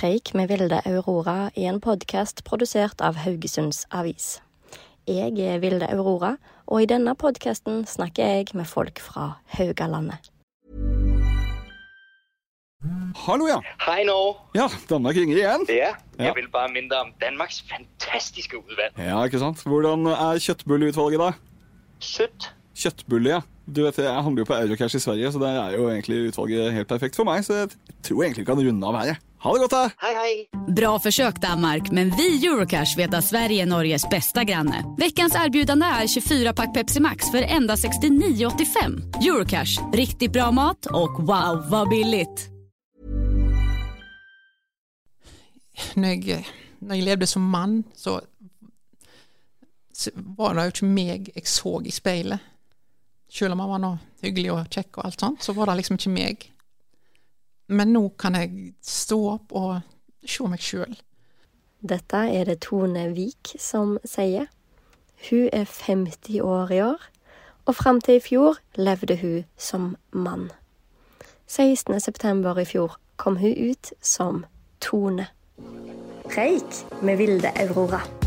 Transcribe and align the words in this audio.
Preik 0.00 0.30
med 0.34 0.48
Vilde 0.48 0.80
Aurora 0.88 1.50
i 1.58 1.66
en 1.68 1.80
podkast 1.82 2.40
produsert 2.46 3.02
av 3.04 3.18
Haugesunds 3.20 3.82
Avis. 3.92 4.38
Jeg 5.08 5.34
er 5.44 5.58
Vilde 5.60 5.88
Aurora, 5.92 6.36
og 6.70 6.82
i 6.84 6.88
denne 6.88 7.12
podkasten 7.18 7.82
snakker 7.88 8.24
jeg 8.30 8.54
med 8.56 8.68
folk 8.70 9.00
fra 9.04 9.34
Haugalandet. 9.58 10.30
Hallo, 13.26 13.44
ja. 13.50 13.58
Hei 13.84 14.06
nå. 14.08 14.16
Ja, 14.56 14.70
Danmark 14.88 15.18
ringer 15.20 15.36
igjen. 15.36 15.66
Ja, 15.68 15.92
Ja. 16.16 16.24
jeg 16.30 16.34
vil 16.38 16.48
bare 16.48 16.72
minne 16.72 16.96
om 16.96 17.12
Danmarks 17.20 17.60
fantastiske 17.68 18.56
utvalg. 18.56 18.96
Ja, 18.96 19.20
ikke 19.24 19.38
sant? 19.38 19.60
Hvordan 19.68 20.06
er 20.06 20.40
kjøttbulleutvalget, 20.40 21.20
da? 21.20 21.32
Kjøtt? 22.00 22.52
Kjøttbulle, 22.74 23.28
ja. 23.28 23.40
Du 23.70 23.84
vet, 23.84 23.98
Jeg 23.98 24.22
handler 24.22 24.40
jo 24.40 24.44
på 24.44 24.54
Eurocash 24.54 24.96
i 24.96 24.98
Sverige, 24.98 25.32
så 25.32 25.38
der 25.38 25.60
er 25.60 25.76
jo 25.76 25.90
egentlig 25.90 26.28
utvalget 26.30 26.72
helt 26.72 26.88
perfekt 26.88 27.16
for 27.16 27.24
meg. 27.24 27.44
Så 27.44 27.52
jeg 27.54 27.68
tror 28.02 28.22
egentlig 28.24 28.46
vi 28.46 28.52
kan 28.54 28.58
runde 28.58 28.86
av 28.86 28.96
her. 29.04 29.16
Ha 29.42 29.52
det 29.52 29.58
godt, 29.58 29.70
da! 29.70 29.90
Hej 29.98 30.14
hej. 30.14 30.48
Bra 30.76 30.98
forsøk 31.00 31.38
Danmark, 31.42 31.90
men 31.90 32.10
vi 32.16 32.46
Eurocash 32.46 32.96
vet 32.96 33.14
att 33.14 33.24
Sverige 33.24 33.62
är 33.62 33.66
Norges 33.66 34.10
bästa 34.10 34.44
granne. 34.44 34.84
Veckans 34.98 35.34
erbjudande 35.34 35.86
är 35.86 36.06
24-pack 36.06 36.74
Pepsi 36.74 37.00
Max 37.00 37.30
för 37.30 37.42
enda 37.42 37.74
69,85. 37.74 39.26
Eurocash, 39.28 39.92
riktigt 39.92 40.32
bra 40.32 40.50
mat 40.50 40.86
og 40.86 41.10
wow, 41.18 41.70
vad 41.70 41.88
billigt. 41.88 42.50
når 45.94 46.08
jeg, 46.08 46.46
når 46.80 46.94
jeg 46.94 47.04
levde 47.04 47.26
som 47.26 47.42
mann, 47.42 47.84
så, 47.96 48.20
så 49.94 50.10
var 50.14 50.54
det 50.54 50.66
ikke 50.66 50.86
meg 50.86 51.32
jeg 51.34 51.48
så 51.48 51.80
i 51.84 51.90
speilet. 51.90 52.38
Selv 53.30 53.52
om 53.52 53.60
han 53.64 53.70
var 53.70 53.80
noe 53.82 53.98
hyggelig 54.22 54.52
og 54.52 54.66
kjekk 54.68 54.98
og 54.98 55.06
alt 55.06 55.20
sånt, 55.20 55.44
så 55.44 55.54
var 55.56 55.70
det 55.70 55.80
liksom 55.80 55.96
ikke 55.96 56.10
meg. 56.10 56.50
Men 57.70 57.92
nå 57.94 58.08
kan 58.18 58.34
jeg 58.34 58.74
stå 58.82 59.18
opp 59.36 59.54
og 59.54 60.26
se 60.26 60.46
meg 60.50 60.62
sjøl. 60.64 60.96
Dette 61.80 62.26
er 62.28 62.48
det 62.50 62.58
Tone 62.66 63.06
Vik 63.14 63.54
som 63.62 63.96
sier. 64.04 64.50
Hun 65.28 65.48
er 65.52 65.64
50 65.64 66.40
år 66.44 66.72
i 66.72 66.80
år, 66.84 67.02
og 67.68 67.76
fram 67.76 68.00
til 68.00 68.18
i 68.18 68.24
fjor 68.24 68.58
levde 68.74 69.16
hun 69.20 69.44
som 69.56 69.94
mann. 70.12 70.50
16. 71.46 72.00
september 72.00 72.58
i 72.58 72.64
fjor 72.64 72.98
kom 73.16 73.36
hun 73.36 73.54
ut 73.70 73.92
som 74.00 74.44
Tone. 74.80 75.28
Preik 76.24 76.84
med 77.02 77.16
Vilde 77.16 77.52
Aurora. 77.60 78.19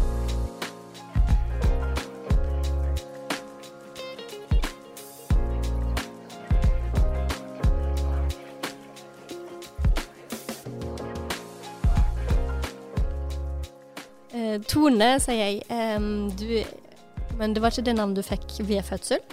Tone, 14.68 15.20
sier 15.24 15.40
jeg. 15.40 15.62
Em, 15.74 16.32
du, 16.40 16.64
men 17.40 17.54
det 17.56 17.62
var 17.64 17.74
ikke 17.74 17.86
det 17.86 17.96
navnet 17.98 18.20
du 18.22 18.26
fikk 18.28 18.60
ved 18.68 18.84
fødsel. 18.88 19.24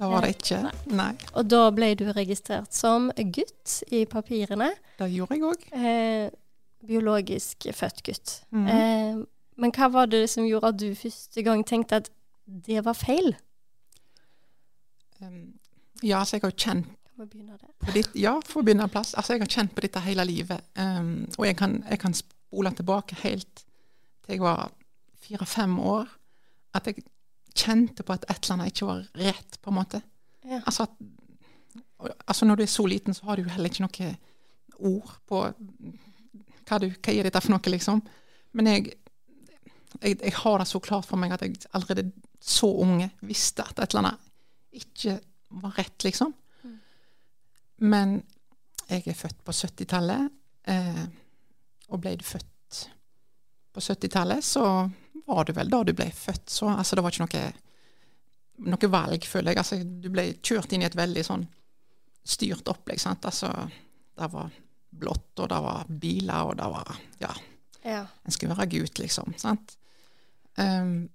Det 0.00 0.08
var 0.08 0.24
det 0.24 0.30
ikke. 0.38 0.60
Nei, 0.96 1.10
Og 1.36 1.50
da 1.50 1.66
ble 1.76 1.90
du 2.00 2.06
registrert 2.16 2.72
som 2.72 3.10
gutt 3.36 3.82
i 3.92 4.06
papirene. 4.08 4.70
det 4.98 5.10
gjorde 5.12 5.36
jeg 5.36 5.44
òg. 5.44 5.66
Eh, 5.76 6.30
biologisk 6.88 7.68
født 7.76 8.02
gutt. 8.02 8.38
Mhm. 8.50 8.68
Eh, 8.68 9.20
men 9.60 9.72
hva 9.76 9.90
var 9.92 10.06
det 10.06 10.30
som 10.30 10.46
gjorde 10.48 10.68
at 10.72 10.78
du 10.80 10.94
første 10.96 11.42
gang 11.44 11.66
tenkte 11.68 11.96
at 12.00 12.10
det 12.46 12.80
var 12.84 12.96
feil? 12.96 13.34
Um, 15.20 15.52
ja, 16.02 16.18
altså 16.22 16.36
jeg 16.36 16.42
har 16.42 16.50
jo 16.50 16.56
kjent 16.56 16.86
på 17.84 17.92
ditt, 17.92 18.14
ja, 18.16 18.38
for 18.40 18.62
å 18.62 18.64
begynne 18.64 18.86
en 18.86 18.92
plass. 18.92 19.12
Altså, 19.14 19.34
jeg 19.34 19.42
har 19.44 19.52
kjent 19.52 19.74
på 19.76 19.82
dette 19.84 20.00
hele 20.00 20.24
livet. 20.24 20.64
Um, 20.80 21.26
og 21.36 21.44
jeg 21.44 21.58
kan, 21.60 21.82
jeg 21.90 22.00
kan 22.00 22.16
spole 22.16 22.72
tilbake 22.72 23.18
helt 23.20 23.64
til 24.30 24.38
jeg 24.38 24.44
var 24.46 24.70
fire-fem 25.26 25.78
år. 25.82 26.08
At 26.74 26.86
jeg 26.86 27.02
kjente 27.56 28.06
på 28.06 28.14
at 28.14 28.26
et 28.30 28.38
eller 28.38 28.56
annet 28.56 28.72
ikke 28.72 28.88
var 28.88 29.02
rett, 29.18 29.58
på 29.60 29.72
en 29.72 29.78
måte. 29.80 30.02
Ja. 30.46 30.62
Altså, 30.62 30.86
at, 30.86 32.14
altså 32.26 32.46
når 32.46 32.60
du 32.60 32.62
er 32.62 32.72
så 32.72 32.86
liten, 32.86 33.14
så 33.14 33.26
har 33.26 33.36
du 33.36 33.42
jo 33.42 33.52
heller 33.52 33.70
ikke 33.70 33.86
noe 33.86 34.14
ord 34.80 35.14
på 35.28 35.42
hva, 35.42 36.78
du, 36.78 36.86
hva 36.88 37.12
er 37.12 37.26
dette 37.26 37.42
for 37.42 37.52
noe, 37.52 37.72
liksom. 37.74 38.02
Men 38.56 38.70
jeg, 38.70 38.92
jeg, 39.98 40.18
jeg 40.22 40.34
har 40.38 40.60
det 40.62 40.68
så 40.70 40.80
klart 40.82 41.08
for 41.08 41.20
meg 41.20 41.34
at 41.34 41.42
jeg 41.44 41.58
allerede 41.74 42.10
så 42.40 42.70
unge 42.84 43.10
visste 43.26 43.66
at 43.66 43.82
et 43.82 43.90
eller 43.90 44.06
annet 44.06 44.28
ikke 44.80 45.18
var 45.60 45.74
rett, 45.80 46.06
liksom. 46.06 46.32
Men 47.80 48.20
jeg 48.90 49.06
er 49.08 49.16
født 49.16 49.42
på 49.44 49.54
70-tallet, 49.56 50.30
eh, 50.70 51.04
og 51.90 52.02
ble 52.02 52.14
født 52.22 52.49
på 53.72 53.80
70-tallet, 53.80 54.44
så 54.44 54.64
var 55.26 55.44
du 55.46 55.52
vel 55.54 55.70
da 55.70 55.82
du 55.86 55.92
ble 55.94 56.08
født. 56.14 56.48
Så 56.50 56.68
altså, 56.72 56.96
det 56.98 57.04
var 57.04 57.14
ikke 57.14 57.26
noe, 57.26 57.52
noe 58.74 58.90
valg, 58.92 59.26
føler 59.30 59.52
jeg. 59.54 59.58
Altså, 59.62 59.78
du 59.84 60.08
ble 60.10 60.24
kjørt 60.42 60.72
inn 60.74 60.82
i 60.82 60.88
et 60.88 60.96
veldig 60.98 61.24
sånn 61.26 61.46
styrt 62.26 62.68
opplegg. 62.68 63.00
sant? 63.00 63.24
Altså, 63.24 63.50
det 64.18 64.30
var 64.32 64.50
blått, 64.90 65.30
og 65.38 65.48
det 65.52 65.60
var 65.64 65.86
biler, 66.02 66.42
og 66.50 66.56
det 66.58 66.70
var 66.74 66.96
Ja, 67.22 67.34
Ja. 67.84 68.06
en 68.26 68.32
skulle 68.34 68.56
være 68.58 68.68
gutt, 68.74 68.98
liksom. 68.98 69.34
sant? 69.38 69.76
Um, 70.58 71.08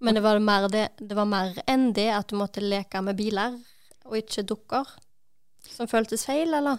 Men 0.00 0.14
det 0.14 0.22
var 0.22 0.38
mer, 0.38 0.68
det, 0.68 0.88
det 0.98 1.14
var 1.14 1.26
mer 1.26 1.58
enn 1.66 1.92
det 1.92 2.08
at 2.10 2.28
du 2.28 2.36
måtte 2.36 2.62
leke 2.62 3.02
med 3.02 3.16
biler, 3.16 3.58
og 4.06 4.16
ikke 4.16 4.42
dukker, 4.46 4.88
som 5.68 5.86
føltes 5.86 6.24
feil, 6.26 6.54
eller? 6.54 6.78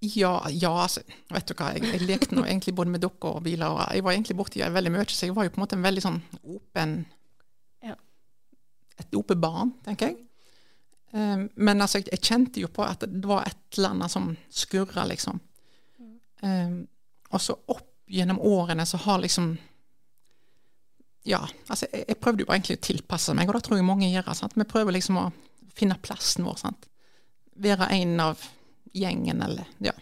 Ja, 0.00 0.48
ja 0.48 0.70
altså, 0.82 1.02
vet 1.28 1.50
du 1.50 1.54
hva, 1.58 1.74
jeg, 1.76 1.84
jeg 1.92 2.06
lekte 2.08 2.36
nå 2.36 2.46
egentlig 2.46 2.72
både 2.76 2.94
med 2.94 3.02
dukker 3.04 3.36
og 3.36 3.44
biler, 3.44 3.68
og 3.68 3.82
jeg 3.92 4.04
var 4.06 4.16
egentlig 4.16 4.36
borti 4.38 4.62
veldig 4.64 4.92
mye, 4.94 5.04
så 5.12 5.28
jeg 5.28 5.36
var 5.36 5.44
jo 5.44 5.52
på 5.52 5.60
en 5.60 5.64
måte 5.66 5.76
en 5.76 5.84
veldig 5.84 6.04
sånn 6.06 6.20
åpen 6.40 7.02
Ja. 7.84 7.96
Et 9.00 9.16
åpent 9.16 9.40
barn, 9.40 9.74
tenker 9.84 10.12
jeg. 10.12 10.18
Um, 11.12 11.48
men 11.58 11.82
altså, 11.82 11.98
jeg, 11.98 12.08
jeg 12.14 12.22
kjente 12.30 12.62
jo 12.62 12.70
på 12.72 12.84
at 12.86 13.02
det 13.02 13.28
var 13.28 13.48
et 13.48 13.76
eller 13.76 13.96
annet 13.96 14.12
som 14.12 14.30
skurra, 14.48 15.04
liksom. 15.10 15.40
Um, 16.40 16.86
og 17.34 17.42
så 17.44 17.56
opp 17.68 17.88
gjennom 18.10 18.40
årene 18.40 18.86
så 18.88 18.96
har 19.04 19.20
liksom 19.20 19.52
Ja, 21.28 21.42
altså, 21.68 21.86
jeg, 21.92 22.06
jeg 22.08 22.16
prøvde 22.16 22.42
jo 22.42 22.48
bare 22.48 22.56
egentlig 22.56 22.78
å 22.78 22.86
tilpasse 22.86 23.34
meg, 23.36 23.50
og 23.50 23.58
det 23.58 23.66
tror 23.66 23.76
jeg 23.76 23.84
mange 23.84 24.08
gjør. 24.08 24.32
Sant? 24.38 24.56
Vi 24.56 24.64
prøver 24.64 24.96
liksom 24.96 25.20
å 25.20 25.26
finne 25.76 25.98
plassen 26.00 26.46
vår, 26.48 26.56
sant. 26.62 26.88
Være 27.60 27.90
en 27.92 28.16
av 28.24 28.46
gjengen, 28.96 29.42
eller 29.42 29.68
ja. 29.84 29.94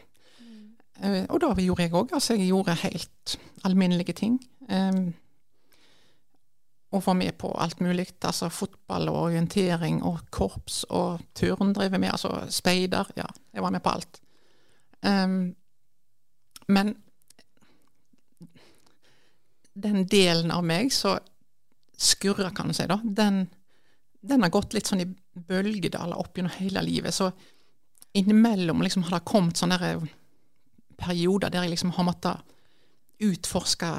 Eh, 1.02 1.24
og 1.28 1.40
da 1.42 1.52
gjorde 1.62 1.86
jeg 1.86 1.94
òg. 1.94 2.12
Altså, 2.12 2.34
jeg 2.34 2.50
gjorde 2.50 2.76
helt 2.82 3.38
alminnelige 3.64 4.16
ting. 4.18 4.38
Um, 4.68 5.14
og 6.92 7.04
var 7.04 7.18
med 7.18 7.36
på 7.38 7.52
alt 7.60 7.80
mulig. 7.84 8.06
Altså 8.24 8.48
fotball 8.48 9.08
og 9.08 9.22
orientering 9.28 10.00
og 10.02 10.18
korps 10.30 10.84
og 10.88 11.20
turn 11.36 11.74
drev 11.76 11.92
jeg 11.92 12.00
med. 12.00 12.10
Altså 12.10 12.46
speider. 12.50 13.10
Ja, 13.16 13.28
jeg 13.54 13.62
var 13.62 13.70
med 13.70 13.84
på 13.84 13.92
alt. 13.92 14.20
Um, 15.02 15.54
men 16.68 16.96
den 19.78 20.04
delen 20.10 20.50
av 20.50 20.64
meg 20.66 20.90
som 20.92 21.20
skurrer, 21.98 22.50
kan 22.54 22.68
du 22.68 22.74
si, 22.74 22.86
da, 22.86 22.98
den, 23.02 23.44
den 24.20 24.42
har 24.42 24.52
gått 24.54 24.74
litt 24.74 24.90
sånn 24.90 25.02
i 25.02 25.08
bølgedaler 25.48 26.18
opp 26.18 26.36
gjennom 26.38 26.54
hele 26.58 26.82
livet. 26.86 27.14
Så 27.14 27.30
innimellom 28.18 28.82
liksom 28.84 29.06
har 29.08 29.18
det 29.18 29.28
kommet 29.28 29.60
sånne 29.60 29.78
der 29.80 30.06
perioder 30.98 31.52
der 31.52 31.66
jeg 31.66 31.76
liksom 31.76 31.94
har 31.96 32.06
måttet 32.08 32.54
utforske 33.22 33.90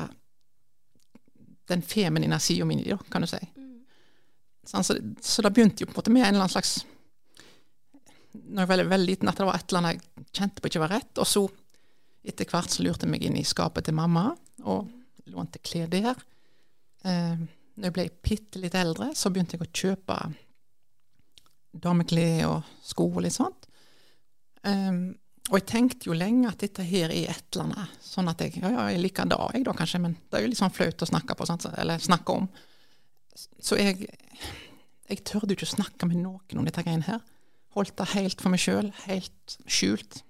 den 1.69 1.81
feminine 1.86 2.39
sida 2.42 2.66
mi, 2.66 2.81
kan 3.12 3.24
du 3.24 3.30
si. 3.30 3.39
Sånn, 4.69 4.86
så, 4.86 4.95
så 5.21 5.44
det 5.45 5.54
begynte 5.56 5.83
jo 5.83 5.89
på 5.89 5.95
en 5.95 6.00
måte 6.01 6.13
med 6.13 6.24
en 6.24 6.33
eller 6.33 6.44
annen 6.44 6.54
slags 6.54 6.83
Når 8.33 8.62
jeg 8.62 8.68
var 8.68 8.71
veldig, 8.74 8.89
veldig 8.92 9.10
liten, 9.10 9.30
at 9.30 9.39
det 9.39 9.48
var 9.48 9.57
et 9.57 9.71
eller 9.71 9.81
annet 9.81 9.95
jeg 9.95 10.25
kjente 10.38 10.62
på 10.62 10.69
ikke 10.69 10.81
var 10.83 10.92
rett. 10.94 11.21
Og 11.21 11.25
så 11.27 11.42
etter 12.30 12.50
hvert 12.51 12.74
så 12.74 12.83
lurte 12.86 13.07
jeg 13.07 13.13
meg 13.13 13.25
inn 13.25 13.39
i 13.39 13.48
skapet 13.48 13.88
til 13.88 13.98
mamma 13.98 14.27
og 14.62 14.92
lånte 15.33 15.62
klær 15.66 15.89
der. 15.89 16.19
Eh, 17.07 17.42
når 17.80 17.89
jeg 17.89 17.95
ble 17.95 18.06
bitte 18.25 18.62
litt 18.62 18.77
eldre, 18.77 19.10
så 19.18 19.31
begynte 19.33 19.57
jeg 19.57 19.66
å 19.66 19.74
kjøpe 19.81 20.19
dameklær 21.74 22.45
og 22.51 22.69
sko 22.86 23.07
og 23.10 23.24
litt 23.25 23.38
sånt. 23.38 23.58
Um, 24.67 25.01
og 25.50 25.57
jeg 25.57 25.65
tenkte 25.71 26.09
jo 26.09 26.17
lenge 26.17 26.50
at 26.50 26.61
dette 26.61 26.83
her 26.85 27.09
er 27.09 27.31
et 27.31 27.56
eller 27.56 27.69
annet, 27.71 28.01
sånn 28.06 28.29
at 28.29 28.41
jeg, 28.44 28.59
ja, 28.61 28.69
ja, 28.69 28.83
jeg 28.94 29.01
liker 29.01 29.29
det, 29.29 29.38
jeg 29.56 29.65
da 29.65 29.73
kanskje, 29.77 30.01
men 30.03 30.13
det 30.29 30.38
er 30.38 30.44
jo 30.45 30.51
litt 30.51 30.59
sånn 30.59 30.73
flaut 30.75 31.01
å 31.06 31.09
snakke 31.09 31.38
på, 31.38 31.47
sant? 31.50 31.65
eller 31.73 32.03
snakke 32.03 32.35
om. 32.38 32.45
Så 33.33 33.79
jeg, 33.79 34.09
jeg 35.09 35.23
tørde 35.25 35.53
jo 35.53 35.57
ikke 35.57 35.69
å 35.71 35.77
snakke 35.77 36.09
med 36.09 36.21
noen 36.21 36.61
om 36.61 36.67
dette 36.67 36.83
greiene 36.85 37.07
her. 37.07 37.23
Holdt 37.73 37.95
det 37.97 38.11
helt 38.13 38.41
for 38.44 38.53
meg 38.53 38.61
sjøl, 38.61 38.91
helt 39.07 39.57
skjult. 39.65 40.21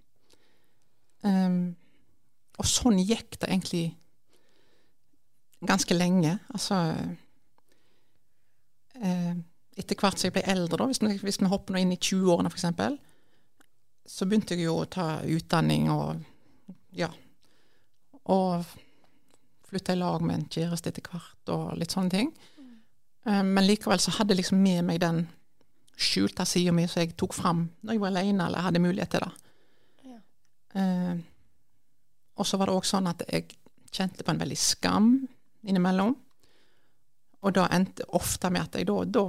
Um, 1.26 1.76
og 2.60 2.68
sånn 2.68 3.00
gikk 3.02 3.42
det 3.42 3.50
egentlig 3.50 3.86
ganske 5.68 5.96
lenge. 5.96 6.38
Altså 6.56 6.80
uh, 9.04 9.36
Etter 9.80 9.96
hvert 9.96 10.20
som 10.20 10.28
jeg 10.28 10.36
ble 10.36 10.44
eldre, 10.52 10.80
da, 10.80 10.88
hvis 10.88 11.00
vi, 11.04 11.14
hvis 11.24 11.40
vi 11.40 11.48
hopper 11.52 11.76
nå 11.76 11.84
inn 11.84 11.96
i 11.96 12.00
20-årene 12.00 12.52
f.eks., 12.52 12.68
så 14.10 14.26
begynte 14.26 14.58
jeg 14.58 14.66
jo 14.66 14.80
å 14.82 14.88
ta 14.90 15.20
utdanning 15.22 15.90
og 15.94 16.24
ja. 16.98 17.10
Og 18.30 18.66
flytta 19.70 19.94
i 19.94 20.00
lag 20.00 20.24
med 20.26 20.36
en 20.36 20.48
kjæreste 20.50 20.90
etter 20.90 21.06
hvert 21.06 21.52
og 21.54 21.76
litt 21.78 21.94
sånne 21.94 22.14
ting. 22.14 22.32
Mm. 22.58 23.52
Men 23.54 23.68
likevel 23.68 24.02
så 24.02 24.16
hadde 24.18 24.34
jeg 24.34 24.42
liksom 24.42 24.64
med 24.64 24.82
meg 24.88 25.02
den 25.04 25.28
skjulte 26.00 26.46
sida 26.48 26.74
mi 26.74 26.88
som 26.90 27.04
jeg 27.04 27.14
tok 27.20 27.36
fram 27.36 27.66
når 27.84 27.96
jeg 27.96 28.02
var 28.02 28.14
alene 28.14 28.48
eller 28.48 28.66
hadde 28.66 28.82
mulighet 28.82 29.14
til 29.14 29.26
det. 29.26 29.32
Ja. 30.10 30.20
Uh, 30.80 31.16
og 32.40 32.48
så 32.48 32.58
var 32.58 32.70
det 32.70 32.78
òg 32.80 32.88
sånn 32.88 33.10
at 33.12 33.26
jeg 33.28 33.50
kjente 33.92 34.24
på 34.24 34.34
en 34.34 34.42
veldig 34.42 34.58
skam 34.58 35.12
innimellom. 35.68 36.16
Og 37.44 37.56
da 37.56 37.68
endte 37.76 38.08
ofte 38.16 38.50
med 38.54 38.66
at 38.66 38.80
jeg 38.80 38.88
da, 38.90 39.04
da 39.06 39.26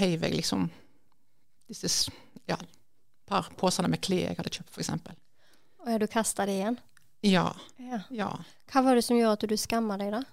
heiv 0.00 0.26
jeg 0.26 0.36
liksom 0.36 0.66
disse 1.68 2.10
ja, 2.48 2.58
par 3.28 3.50
poser 3.60 3.86
med 3.88 4.02
klær 4.04 4.30
jeg 4.30 4.38
hadde 4.38 4.54
kjøpt, 4.56 4.74
f.eks. 4.74 4.92
Og 5.84 5.92
ja, 5.92 6.00
du 6.00 6.08
kasta 6.10 6.46
det 6.48 6.58
igjen? 6.58 6.80
Ja. 7.26 7.46
ja. 7.82 8.02
ja. 8.14 8.32
Hva 8.72 8.84
var 8.86 8.98
det 8.98 9.04
som 9.06 9.18
gjorde 9.18 9.38
at 9.38 9.48
du 9.50 9.56
skamma 9.58 9.96
deg, 10.00 10.12
da? 10.14 10.24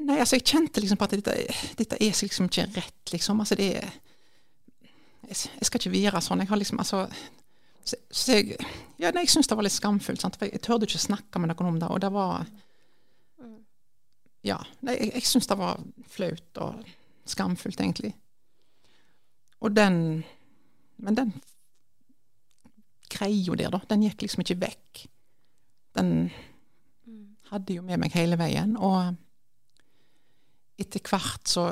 Nei, 0.00 0.20
altså, 0.22 0.38
jeg 0.38 0.46
kjente 0.46 0.82
liksom 0.82 1.00
på 1.00 1.08
at 1.08 1.16
dette, 1.18 1.34
dette 1.80 1.98
er 1.98 2.14
liksom 2.14 2.46
ikke 2.46 2.68
rett, 2.76 3.12
liksom. 3.12 3.42
Altså, 3.42 3.58
det 3.58 3.72
er 3.80 3.90
jeg, 5.30 5.66
skal 5.66 5.78
ikke 5.80 5.92
være 5.94 6.22
sånn. 6.24 6.42
Jeg 6.42 6.50
har 6.50 6.58
liksom, 6.58 6.80
altså 6.82 7.04
så, 7.84 7.96
så 8.10 8.38
jeg, 8.38 8.56
ja, 9.00 9.10
nei, 9.14 9.24
jeg 9.24 9.32
syns 9.32 9.48
det 9.50 9.56
var 9.58 9.66
litt 9.66 9.76
skamfullt. 9.76 10.22
Sant? 10.22 10.38
For 10.38 10.46
jeg, 10.46 10.58
jeg 10.58 10.64
tørde 10.66 10.88
ikke 10.88 11.02
snakke 11.02 11.42
med 11.42 11.52
noen 11.52 11.72
om 11.72 11.78
det. 11.80 11.90
Og 11.90 12.02
det 12.02 12.12
var 12.14 12.48
Ja. 14.46 14.56
Nei, 14.86 14.96
jeg, 14.96 15.12
jeg 15.18 15.28
syns 15.28 15.50
det 15.50 15.58
var 15.60 15.80
flaut 16.10 16.60
og 16.64 16.90
skamfullt, 17.28 17.80
egentlig. 17.80 18.14
Og 19.60 19.74
den 19.76 20.24
Men 21.00 21.16
den 21.16 21.32
greia 23.20 23.56
der, 23.60 23.72
da, 23.74 23.82
den 23.92 24.06
gikk 24.06 24.24
liksom 24.24 24.44
ikke 24.44 24.60
vekk. 24.64 25.04
Den 25.98 26.14
hadde 27.50 27.76
jo 27.76 27.84
med 27.86 28.00
meg 28.00 28.14
hele 28.16 28.38
veien. 28.40 28.76
Og 28.78 29.14
etter 30.80 31.02
hvert 31.04 31.50
så 31.50 31.68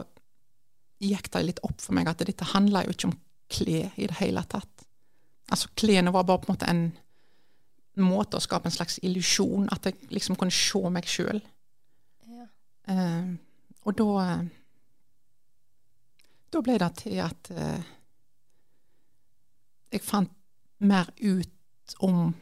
gikk 1.02 1.30
det 1.32 1.44
litt 1.46 1.64
opp 1.66 1.80
for 1.80 1.96
meg 1.96 2.10
at 2.10 2.24
dette 2.26 2.52
handla 2.52 2.84
jo 2.84 2.94
ikke 2.94 3.10
om 3.10 3.18
klær 3.48 3.94
i 3.96 4.08
det 4.10 4.18
hele 4.20 4.42
tatt. 4.50 4.84
Altså 5.48 5.70
Klærne 5.78 6.12
var 6.12 6.26
bare 6.28 6.42
på 6.42 6.50
en 6.50 6.56
måte 6.56 6.68
en 6.68 6.88
måte 8.04 8.38
å 8.38 8.42
skape 8.42 8.68
en 8.68 8.74
slags 8.74 8.98
illusjon, 9.02 9.68
at 9.72 9.88
jeg 9.88 10.10
liksom 10.14 10.36
kunne 10.38 10.54
se 10.54 10.82
meg 10.92 11.08
sjøl. 11.08 11.40
Ja. 12.28 12.46
Uh, 12.90 13.34
og 13.88 13.98
da 13.98 14.38
Da 16.48 16.62
ble 16.64 16.78
det 16.80 16.88
til 16.96 17.18
at 17.20 17.50
uh, 17.52 17.88
jeg 19.92 20.00
fant 20.00 20.32
mer 20.78 21.10
ut 21.20 21.94
om 22.04 22.34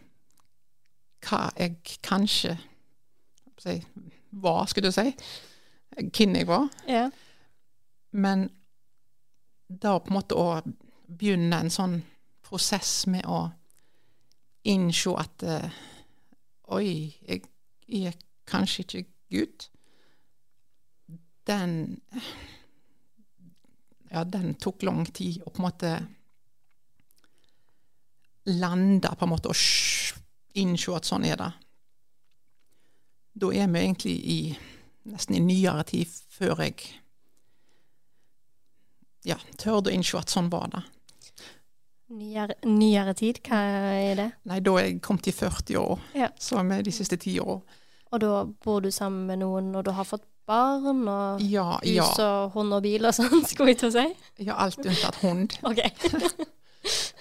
hva 1.26 1.40
jeg 1.56 1.78
kanskje 2.04 2.56
si, 3.60 3.78
var, 4.30 4.66
skulle 4.66 4.90
du 4.90 4.94
si. 4.94 5.12
Hvem 5.96 6.36
jeg 6.36 6.48
var. 6.48 6.68
Ja. 6.88 7.08
Men 8.12 8.48
da 9.68 9.96
på 9.98 10.12
en 10.12 10.18
måte 10.18 10.38
å 10.38 10.60
begynne 11.06 11.62
en 11.62 11.72
sånn 11.72 12.00
prosess 12.46 13.06
med 13.10 13.26
å 13.26 13.46
innse 14.66 15.14
at 15.18 15.46
uh, 15.46 15.82
Oi, 16.74 17.14
jeg, 17.22 17.44
jeg 17.86 18.10
er 18.10 18.14
kanskje 18.50 18.82
ikke 18.82 19.02
gutt. 19.30 19.68
Den 21.46 22.00
Ja, 24.10 24.24
den 24.24 24.56
tok 24.58 24.82
lang 24.82 25.04
tid 25.14 25.44
å 25.46 25.52
på 25.52 25.60
en 25.60 25.66
måte 25.66 25.92
lande 28.46 29.10
på 29.18 29.26
en 29.26 29.32
måte 29.32 29.52
og 29.52 30.56
innse 30.56 30.96
at 30.96 31.08
sånn 31.08 31.26
er 31.28 31.38
det. 31.40 31.50
Da 33.36 33.52
er 33.52 33.68
vi 33.68 33.82
egentlig 33.82 34.16
i 34.16 34.38
nesten 35.06 35.36
i 35.38 35.42
nyere 35.44 35.84
tid 35.86 36.10
før 36.34 36.62
jeg 36.64 36.86
ja, 39.26 39.36
tørde 39.58 39.90
å 39.90 39.94
innse 39.94 40.18
at 40.20 40.32
sånn 40.32 40.50
var 40.52 40.70
det. 40.72 40.84
Nyere, 42.16 42.54
nyere, 42.70 43.16
tid, 43.18 43.40
hva 43.48 43.58
er 43.98 44.18
det? 44.20 44.28
Nei, 44.46 44.60
da 44.62 44.76
er 44.78 44.84
jeg 44.86 45.00
kommet 45.02 45.26
i 45.26 45.34
40 45.34 45.78
år, 45.80 46.04
ja. 46.14 46.28
så 46.38 46.62
med 46.62 46.86
de 46.86 46.94
siste 46.94 47.18
ti 47.18 47.34
år. 47.42 47.64
Og 48.14 48.22
da 48.22 48.44
bor 48.46 48.84
du 48.84 48.92
sammen 48.94 49.26
med 49.26 49.42
noen, 49.42 49.72
og 49.74 49.82
du 49.88 49.90
har 49.96 50.06
fått 50.06 50.22
barn 50.46 51.02
og 51.10 51.42
ja, 51.42 51.80
hus 51.82 51.90
ja. 51.90 52.06
og 52.22 52.54
hund 52.54 52.76
og 52.76 52.84
bil 52.84 53.08
og 53.08 53.16
sånn, 53.16 53.42
skulle 53.50 53.74
jeg 53.74 53.80
til 53.82 53.90
å 53.90 53.96
si? 53.96 54.06
Ja, 54.46 54.60
alt 54.62 54.78
unntatt 54.86 55.18
hund. 55.24 55.58
ok. 55.66 55.82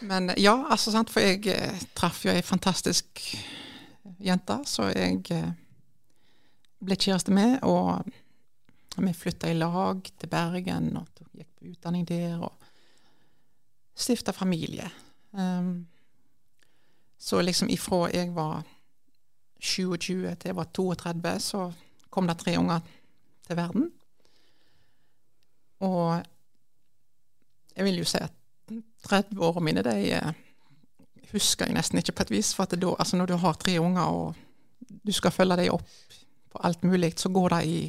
Men 0.01 0.33
ja, 0.38 0.56
altså 0.69 0.91
sant, 0.94 1.09
for 1.09 1.23
jeg 1.23 1.45
eh, 1.51 1.85
traff 1.97 2.25
jo 2.25 2.33
ei 2.33 2.44
fantastisk 2.45 3.21
jente, 4.21 4.59
så 4.69 4.89
jeg 4.91 5.23
eh, 5.33 5.50
ble 6.85 6.97
kjæreste 7.00 7.33
med, 7.33 7.57
og 7.63 8.06
vi 8.95 9.13
flytta 9.15 9.50
i 9.51 9.57
lag 9.57 10.06
til 10.06 10.31
Bergen 10.31 10.94
og 11.00 11.25
gikk 11.35 11.50
på 11.57 11.71
utdanning 11.73 12.06
der. 12.07 12.38
og 12.44 12.53
stifta 13.95 14.33
familie. 14.33 14.91
Um, 15.31 15.88
så 17.18 17.41
liksom 17.41 17.69
ifra 17.69 18.09
jeg 18.13 18.35
var 18.35 18.63
27 19.59 20.35
til 20.35 20.50
jeg 20.50 20.56
var 20.56 20.63
32, 20.73 21.39
så 21.39 21.71
kom 22.09 22.27
det 22.27 22.38
tre 22.39 22.57
unger 22.59 22.79
til 23.47 23.57
verden. 23.57 23.91
Og 25.79 26.23
jeg 27.75 27.85
vil 27.85 27.97
jo 27.97 28.07
si 28.07 28.18
at 28.21 28.33
30-årene 29.09 29.65
mine, 29.65 29.83
de 29.85 30.21
husker 31.31 31.67
jeg 31.67 31.75
nesten 31.75 32.00
ikke 32.00 32.15
på 32.17 32.25
et 32.25 32.33
vis. 32.38 32.53
For 32.56 32.65
at 32.65 32.77
da, 32.79 32.94
altså 32.95 33.19
når 33.19 33.31
du 33.31 33.38
har 33.41 33.59
tre 33.59 33.77
unger 33.81 34.06
og 34.06 34.35
du 35.06 35.13
skal 35.13 35.33
følge 35.33 35.57
dem 35.59 35.75
opp 35.75 35.88
på 36.53 36.62
alt 36.67 36.83
mulig, 36.83 37.13
så 37.19 37.30
går 37.30 37.56
det 37.56 37.61
i 37.66 37.80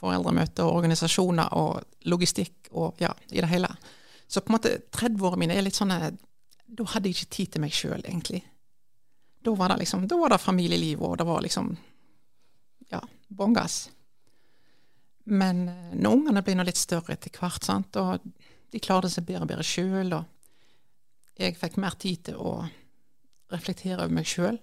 foreldremøter 0.00 0.64
og 0.64 0.80
organisasjoner 0.80 1.52
og 1.58 2.08
logistikk 2.08 2.70
og 2.72 3.00
ja, 3.02 3.10
i 3.30 3.40
det 3.42 3.50
hele. 3.50 3.68
Så 4.26 4.40
på 4.40 4.52
en 4.52 4.56
måte 4.58 4.76
30-åra 4.94 5.38
mine 5.40 5.56
er 5.56 5.66
litt 5.66 5.78
sånn 5.78 5.90
Da 6.70 6.84
hadde 6.92 7.10
jeg 7.10 7.16
ikke 7.16 7.34
tid 7.34 7.52
til 7.52 7.62
meg 7.64 7.74
sjøl, 7.74 8.02
egentlig. 8.04 8.44
Da 9.42 9.54
var 9.58 9.72
det 9.72 9.80
liksom, 9.82 10.06
da 10.06 10.18
var 10.20 10.30
det 10.30 10.38
familieliv, 10.40 11.02
og 11.02 11.16
det 11.18 11.26
var 11.26 11.42
liksom 11.42 11.72
Ja, 12.90 13.00
bongas. 13.28 13.90
Men 15.30 15.68
eh, 15.68 15.90
når 15.94 16.16
ungene 16.16 16.42
blir 16.42 16.64
litt 16.64 16.78
større 16.80 17.14
etter 17.14 17.30
hvert, 17.30 17.62
sant, 17.62 17.96
og 18.00 18.24
de 18.70 18.82
klarte 18.82 19.10
seg 19.10 19.26
bedre 19.28 19.44
og 19.44 19.50
bedre 19.50 19.66
sjøl, 19.66 20.12
og 20.14 21.40
jeg 21.40 21.56
fikk 21.58 21.78
mer 21.80 21.96
tid 22.00 22.26
til 22.28 22.38
å 22.38 22.54
reflektere 23.50 24.04
over 24.04 24.14
meg 24.14 24.28
sjøl, 24.28 24.58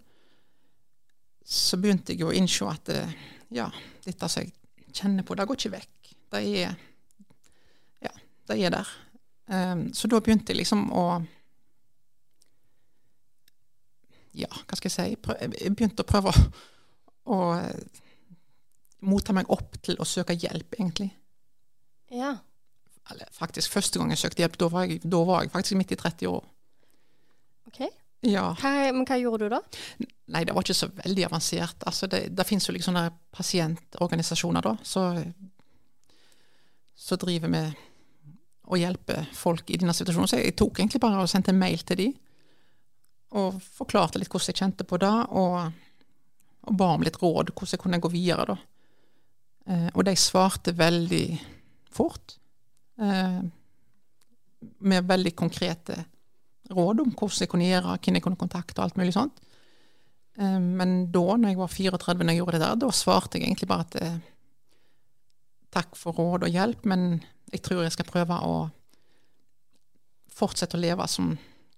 så 1.48 1.80
begynte 1.80 2.14
jeg 2.14 2.28
å 2.28 2.36
innse 2.36 2.68
at 2.68 2.92
eh, 2.92 3.18
ja, 3.56 3.68
dette 4.04 4.30
som 4.30 4.44
jeg 4.44 4.54
kjenner 4.96 5.26
på, 5.28 5.36
det 5.36 5.48
går 5.48 5.60
ikke 5.60 5.76
vekk. 5.78 6.14
Det 6.28 6.42
er 6.44 6.76
ja, 8.04 8.12
det 8.50 8.58
er 8.60 8.74
der. 8.76 8.90
Um, 9.48 9.88
så 9.96 10.10
da 10.12 10.20
begynte 10.20 10.52
jeg 10.52 10.64
liksom 10.64 10.90
å 10.92 11.08
Ja, 14.38 14.50
hva 14.52 14.76
skal 14.78 14.92
jeg 14.92 15.16
si 15.16 15.38
Jeg 15.40 15.72
begynte 15.72 16.04
å 16.04 16.10
prøve 16.10 16.34
å, 16.36 16.42
å 17.32 17.38
motta 19.08 19.34
meg 19.34 19.50
opp 19.54 19.80
til 19.82 19.98
å 19.98 20.06
søke 20.06 20.36
hjelp, 20.36 20.76
egentlig. 20.78 21.08
Ja. 22.14 22.36
Eller 23.12 23.30
faktisk 23.32 23.72
første 23.72 24.00
gang 24.00 24.12
jeg 24.12 24.22
søkte 24.22 24.44
hjelp, 24.44 24.60
da 24.60 24.70
var 24.74 24.88
jeg, 24.88 25.02
da 25.04 25.24
var 25.28 25.46
jeg 25.46 25.54
faktisk 25.54 25.80
midt 25.80 25.96
i 25.96 26.00
30 26.00 26.30
år. 26.32 26.46
Ok. 27.70 27.82
Ja. 28.26 28.50
Hva, 28.58 28.72
men 28.96 29.06
hva 29.06 29.18
gjorde 29.22 29.46
du 29.48 29.54
da? 29.54 29.62
Nei, 30.34 30.44
det 30.48 30.56
var 30.56 30.66
ikke 30.66 30.76
så 30.76 30.90
veldig 30.92 31.28
avansert. 31.28 31.84
Altså, 31.88 32.10
det, 32.12 32.24
det 32.36 32.46
finnes 32.50 32.68
jo 32.68 32.76
liksom 32.76 32.96
sånne 32.96 33.12
pasientorganisasjoner, 33.36 34.66
da, 34.66 34.74
så, 34.84 35.10
så 36.98 37.20
driver 37.22 37.54
vi 37.54 37.64
å 38.68 38.80
hjelpe 38.80 39.22
folk 39.38 39.70
i 39.72 39.78
denne 39.80 39.96
situasjonen. 39.96 40.30
Så 40.30 40.42
jeg 40.42 40.56
tok 40.60 40.82
egentlig 40.82 41.02
bare 41.04 41.24
og 41.24 41.32
sendte 41.32 41.54
en 41.54 41.62
mail 41.62 41.84
til 41.88 42.02
dem, 42.02 42.16
og 43.38 43.60
forklarte 43.62 44.20
litt 44.20 44.32
hvordan 44.32 44.52
jeg 44.52 44.60
kjente 44.60 44.88
på 44.88 45.00
det, 45.04 45.14
og, 45.36 45.60
og 46.68 46.80
ba 46.80 46.90
om 46.96 47.06
litt 47.06 47.20
råd 47.22 47.54
hvordan 47.54 47.76
jeg 47.76 47.84
kunne 47.84 48.02
gå 48.04 48.12
videre, 48.12 48.56
da. 48.56 48.58
Eh, 49.68 49.88
og 49.94 50.06
de 50.08 50.16
svarte 50.20 50.74
veldig 50.76 51.26
fort, 51.92 52.38
med 52.98 53.51
veldig 55.06 55.36
konkrete 55.38 56.00
råd 56.74 57.04
om 57.04 57.12
hvordan 57.13 57.44
jeg 57.44 57.51
kunne 57.51 57.68
gjøre, 57.68 57.98
hvem 58.04 58.18
jeg 58.18 58.25
kunne 58.25 58.39
kontakte 58.39 58.82
og 58.82 58.88
alt 58.88 59.00
mulig 59.00 59.16
sånt. 59.16 59.42
Eh, 60.38 60.60
men 60.62 60.98
da 61.13 61.25
når 61.36 61.54
jeg 61.54 61.62
var 61.62 61.74
34 61.74 62.24
når 62.24 62.34
jeg 62.34 62.42
gjorde 62.42 62.58
det 62.58 62.66
der, 62.66 62.80
da 62.84 62.94
svarte 62.94 63.39
jeg 63.39 63.48
egentlig 63.48 63.70
bare 63.70 63.88
at 63.88 64.00
eh, 64.01 64.18
takk 65.74 65.98
for 66.00 66.18
råd 66.18 66.48
og 66.48 66.54
hjelp, 66.54 66.88
men 66.89 67.22
jeg 67.51 67.63
tror 67.66 67.86
jeg 67.86 67.96
skal 67.96 68.10
prøve 68.10 68.39
å 68.44 68.56
fortsette 70.38 70.77
å 70.77 70.82
leve 70.82 71.08
som 71.10 71.36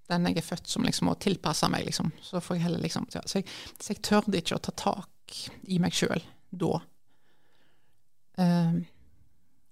den 0.10 0.26
jeg 0.26 0.40
er 0.42 0.46
født 0.46 0.72
som, 0.72 0.86
liksom, 0.88 1.12
og 1.12 1.20
tilpasse 1.22 1.68
meg, 1.70 1.84
liksom. 1.86 2.08
Så 2.26 2.40
får 2.42 2.58
jeg 2.58 2.64
heller 2.64 2.82
liksom 2.82 3.04
Så 3.14 3.38
jeg, 3.38 3.46
jeg 3.86 4.00
tørde 4.02 4.40
ikke 4.40 4.58
å 4.58 4.64
ta 4.66 4.74
tak 4.74 5.36
i 5.70 5.78
meg 5.78 5.94
sjøl 5.94 6.24
da. 6.50 6.80
Um, 8.40 8.80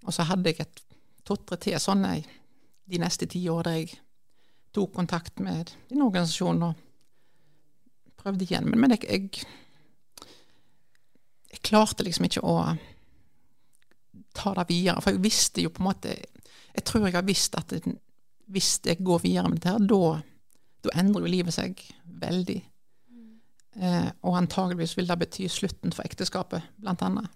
og 0.06 0.14
så 0.14 0.28
hadde 0.28 0.52
jeg 0.52 0.62
et 0.62 0.82
to-tre 1.28 1.58
til 1.62 1.78
sånne 1.82 2.12
de 2.88 3.00
neste 3.00 3.28
ti 3.28 3.42
år 3.52 3.66
der 3.68 3.80
jeg 3.80 3.98
tok 4.74 4.94
kontakt 4.96 5.40
med 5.44 5.72
en 5.92 6.04
organisasjon 6.06 6.62
og 6.68 6.84
prøvde 8.18 8.46
igjen. 8.46 8.68
Men, 8.68 8.80
men 8.80 8.94
jeg, 8.96 9.04
jeg, 9.08 9.44
jeg, 11.52 11.60
klarte 11.64 12.06
liksom 12.06 12.28
ikke 12.28 12.44
å 12.46 12.56
ta 14.36 14.54
det 14.58 14.68
videre. 14.70 15.02
For 15.04 15.14
jeg 15.14 15.24
visste 15.24 15.64
jo 15.64 15.72
på 15.74 15.82
en 15.82 15.90
måte 15.90 16.16
Jeg 16.78 16.84
tror 16.86 17.08
jeg 17.08 17.16
har 17.16 17.26
visst 17.26 17.56
at 17.58 17.72
det, 17.72 17.96
hvis 18.46 18.78
jeg 18.86 19.02
går 19.04 19.24
videre 19.24 19.50
med 19.50 19.58
dette, 19.64 19.88
da, 19.90 20.20
da 20.86 20.92
endrer 21.00 21.24
jo 21.26 21.32
livet 21.32 21.54
seg 21.56 21.80
veldig. 22.22 22.58
Eh, 23.78 24.08
og 24.22 24.36
antageligvis 24.38 24.94
vil 24.96 25.08
det 25.08 25.18
bety 25.18 25.48
slutten 25.50 25.92
for 25.94 26.06
ekteskapet, 26.06 26.62
blant 26.78 27.02
annet. 27.02 27.34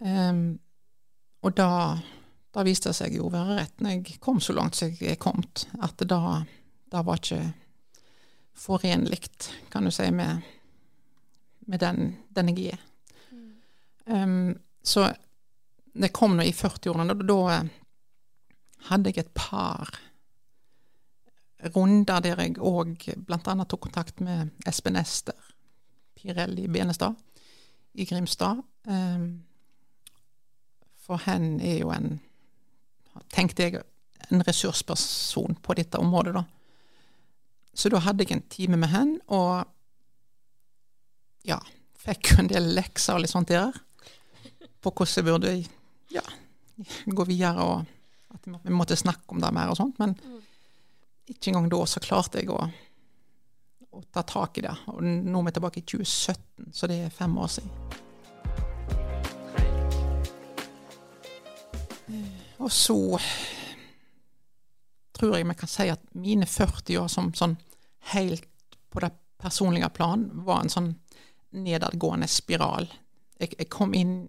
Um, 0.00 0.60
og 1.44 1.56
da, 1.56 1.96
da, 2.50 2.64
viste 2.66 2.90
det 2.90 2.98
seg 2.98 3.16
jo 3.16 3.28
å 3.28 3.32
være 3.32 3.58
rett 3.60 3.82
når 3.82 3.96
jeg 3.96 4.20
kom 4.22 4.40
så 4.42 4.54
langt 4.56 4.78
som 4.78 4.90
jeg 4.90 5.14
er 5.14 5.20
kommet, 5.22 5.66
at 5.82 6.02
da, 6.08 6.40
da 6.90 7.02
var 7.06 7.20
ikke 7.20 7.44
forenlig, 8.60 9.22
kan 9.72 9.86
du 9.86 9.92
si, 9.94 10.10
med, 10.12 10.42
med 11.70 11.80
den, 11.80 12.14
den 12.34 12.52
jeg 12.52 12.74
er. 12.74 12.86
Mm. 13.30 13.50
Um, 14.06 14.54
så 14.82 15.08
det 15.92 16.12
kom 16.16 16.36
nå 16.36 16.46
i 16.46 16.54
40-årene, 16.54 17.14
da, 17.14 17.26
da 17.26 18.90
hadde 18.90 19.12
jeg 19.12 19.24
et 19.24 19.34
par 19.36 19.94
runder 21.74 22.22
der 22.24 22.40
jeg 22.40 22.56
òg 22.56 23.04
bl.a. 23.26 23.54
tok 23.68 23.82
kontakt 23.88 24.22
med 24.24 24.54
Espen 24.68 24.96
Ester 24.96 25.36
Pirelli 26.16 26.68
Benestad 26.68 27.16
i 27.94 28.06
Grimstad. 28.08 28.62
Um, 28.88 29.42
for 31.00 31.20
hen 31.26 31.60
er 31.60 31.80
jo 31.80 31.90
en, 31.92 32.20
tenkte 33.32 33.66
jeg, 33.66 33.82
en 34.30 34.44
ressursperson 34.46 35.56
på 35.62 35.74
dette 35.78 35.98
området, 35.98 36.36
da. 36.36 36.44
Så 37.74 37.90
da 37.90 38.00
hadde 38.02 38.26
jeg 38.26 38.36
en 38.36 38.48
time 38.50 38.78
med 38.80 38.90
hen, 38.92 39.14
og 39.32 39.64
ja, 41.46 41.58
fikk 42.00 42.32
jo 42.32 42.42
en 42.42 42.50
del 42.50 42.72
lekser 42.76 43.16
og 43.16 43.24
litt 43.24 43.32
sånt 43.32 43.50
der 43.50 43.72
på 44.80 44.92
hvordan 44.92 45.16
jeg 45.16 45.26
burde 45.26 45.54
ja, 46.14 46.22
gå 47.04 47.26
videre 47.28 47.64
og 47.64 47.88
at 48.30 48.46
vi 48.64 48.72
måtte 48.72 48.96
snakke 48.96 49.34
om 49.34 49.40
det 49.42 49.50
mer 49.52 49.72
og 49.72 49.78
sånt. 49.78 49.98
Men 50.00 50.14
mm. 50.16 50.38
ikke 51.34 51.50
engang 51.50 51.68
da 51.72 51.80
så 51.88 52.02
klarte 52.02 52.40
jeg 52.40 52.52
å, 52.54 52.60
å, 53.90 54.02
ta 54.14 54.24
tak 54.26 54.60
i 54.60 54.64
det. 54.64 54.76
Og 54.94 55.02
nå 55.04 55.42
er 55.42 55.48
vi 55.48 55.56
tilbake 55.56 55.82
i 55.82 55.88
2017, 55.92 56.70
så 56.72 56.90
det 56.90 57.00
er 57.04 57.14
fem 57.14 57.36
år 57.40 57.52
siden. 57.58 57.74
Og 62.60 62.72
så 62.72 63.18
tror 65.16 65.36
jeg 65.36 65.48
vi 65.48 65.56
kan 65.58 65.70
si 65.70 65.88
at 65.92 66.02
mine 66.16 66.48
40 66.48 67.00
år 67.00 67.08
som 67.12 67.32
sånn 67.36 67.56
helt 68.14 68.46
på 68.90 69.02
det 69.04 69.12
personlige 69.40 69.88
plan 69.96 70.26
var 70.46 70.62
en 70.62 70.72
sånn 70.72 70.90
nedadgående 71.56 72.28
spiral. 72.30 72.86
Jeg, 73.40 73.56
jeg 73.58 73.68
kom 73.72 73.94
inn 73.96 74.22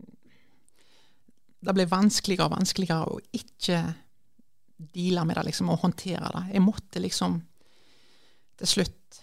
det 1.61 1.75
ble 1.77 1.85
vanskeligere 1.85 2.47
og 2.47 2.55
vanskeligere 2.55 3.09
å 3.11 3.19
ikke 3.37 3.81
deale 4.95 5.25
med 5.29 5.37
det, 5.37 5.43
liksom, 5.51 5.69
og 5.69 5.83
håndtere 5.83 6.31
det. 6.33 6.45
Jeg 6.55 6.63
måtte 6.65 7.01
liksom 7.03 7.37
til 8.57 8.71
slutt 8.71 9.19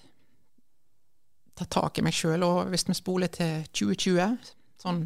ta 1.59 1.67
tak 1.67 1.99
i 1.99 2.05
meg 2.07 2.15
sjøl. 2.15 2.45
Og 2.47 2.71
hvis 2.71 2.87
vi 2.87 2.95
spoler 2.95 3.33
til 3.35 3.67
2020, 3.75 4.53
sånn 4.79 5.03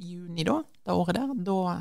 juni 0.00 0.44
da, 0.44 0.58
det 0.84 0.96
året 0.96 1.16
der, 1.16 1.32
da, 1.48 1.78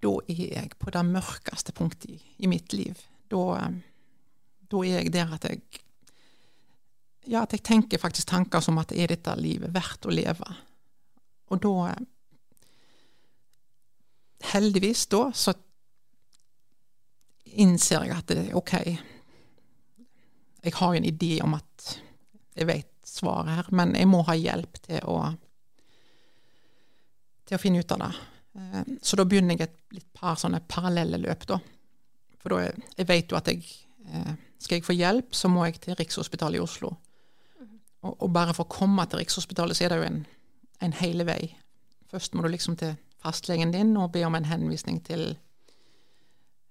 da 0.00 0.12
er 0.32 0.42
jeg 0.56 0.72
på 0.80 0.92
det 0.94 1.04
mørkeste 1.06 1.74
punktet 1.76 2.14
i, 2.14 2.18
i 2.44 2.50
mitt 2.50 2.72
liv. 2.72 2.98
Da, 3.30 3.68
da, 4.70 4.82
er 4.82 5.00
jeg 5.00 5.12
der 5.14 5.36
at 5.36 5.48
jeg 5.48 5.62
Ja, 7.28 7.42
at 7.42 7.52
jeg 7.52 7.62
tenker 7.62 8.00
faktisk 8.00 8.30
tanker 8.30 8.62
som 8.64 8.78
at 8.80 8.94
er 8.96 9.12
dette 9.12 9.34
livet 9.36 9.74
verdt 9.74 10.06
å 10.08 10.14
leve? 10.14 10.46
Og 11.52 11.60
da 11.62 11.92
heldigvis 14.50 15.04
da 15.12 15.26
så 15.36 15.52
innser 17.60 18.06
jeg 18.06 18.16
at 18.16 18.30
det 18.30 18.38
er 18.46 18.56
OK. 18.56 18.72
Jeg 20.64 20.74
har 20.80 20.96
en 20.96 21.06
idé 21.06 21.34
om 21.44 21.54
at 21.58 21.94
jeg 22.56 22.68
vet 22.70 22.90
svaret 23.06 23.52
her, 23.58 23.70
men 23.74 23.94
jeg 23.98 24.08
må 24.08 24.22
ha 24.26 24.36
hjelp 24.38 24.80
til 24.86 25.04
å 25.10 25.20
til 27.50 27.58
å 27.58 27.60
finne 27.60 27.82
ut 27.82 27.92
av 27.96 28.04
det. 28.04 28.10
Eh, 28.56 28.94
så 29.02 29.18
da 29.18 29.26
begynner 29.28 29.58
jeg 29.58 29.70
et 29.96 30.08
par 30.16 30.38
sånne 30.40 30.62
parallelle 30.68 31.20
løp, 31.22 31.46
da. 31.50 31.60
For 32.40 32.54
da 32.54 32.62
jeg 32.66 33.08
vet 33.08 33.32
jo 33.32 33.38
at 33.38 33.50
jeg 33.50 33.66
eh, 34.08 34.32
Skal 34.60 34.76
jeg 34.76 34.84
få 34.84 34.92
hjelp, 34.92 35.32
så 35.32 35.48
må 35.48 35.64
jeg 35.64 35.78
til 35.80 35.96
Rikshospitalet 35.96 36.58
i 36.58 36.60
Oslo. 36.60 36.90
Og, 38.04 38.12
og 38.12 38.32
bare 38.32 38.52
for 38.52 38.66
å 38.66 38.72
komme 38.72 39.06
til 39.08 39.22
Rikshospitalet, 39.22 39.76
så 39.76 39.86
er 39.86 39.92
det 39.92 39.96
jo 39.96 40.04
en, 40.04 40.18
en 40.84 40.96
hele 40.98 41.24
vei. 41.24 41.54
Først 42.12 42.34
må 42.34 42.44
du 42.44 42.50
liksom 42.52 42.76
til 42.76 42.92
fastlegen 43.24 43.72
din 43.72 43.94
og 43.96 44.12
be 44.12 44.20
om 44.26 44.36
en 44.36 44.44
henvisning 44.44 45.00
til 45.06 45.22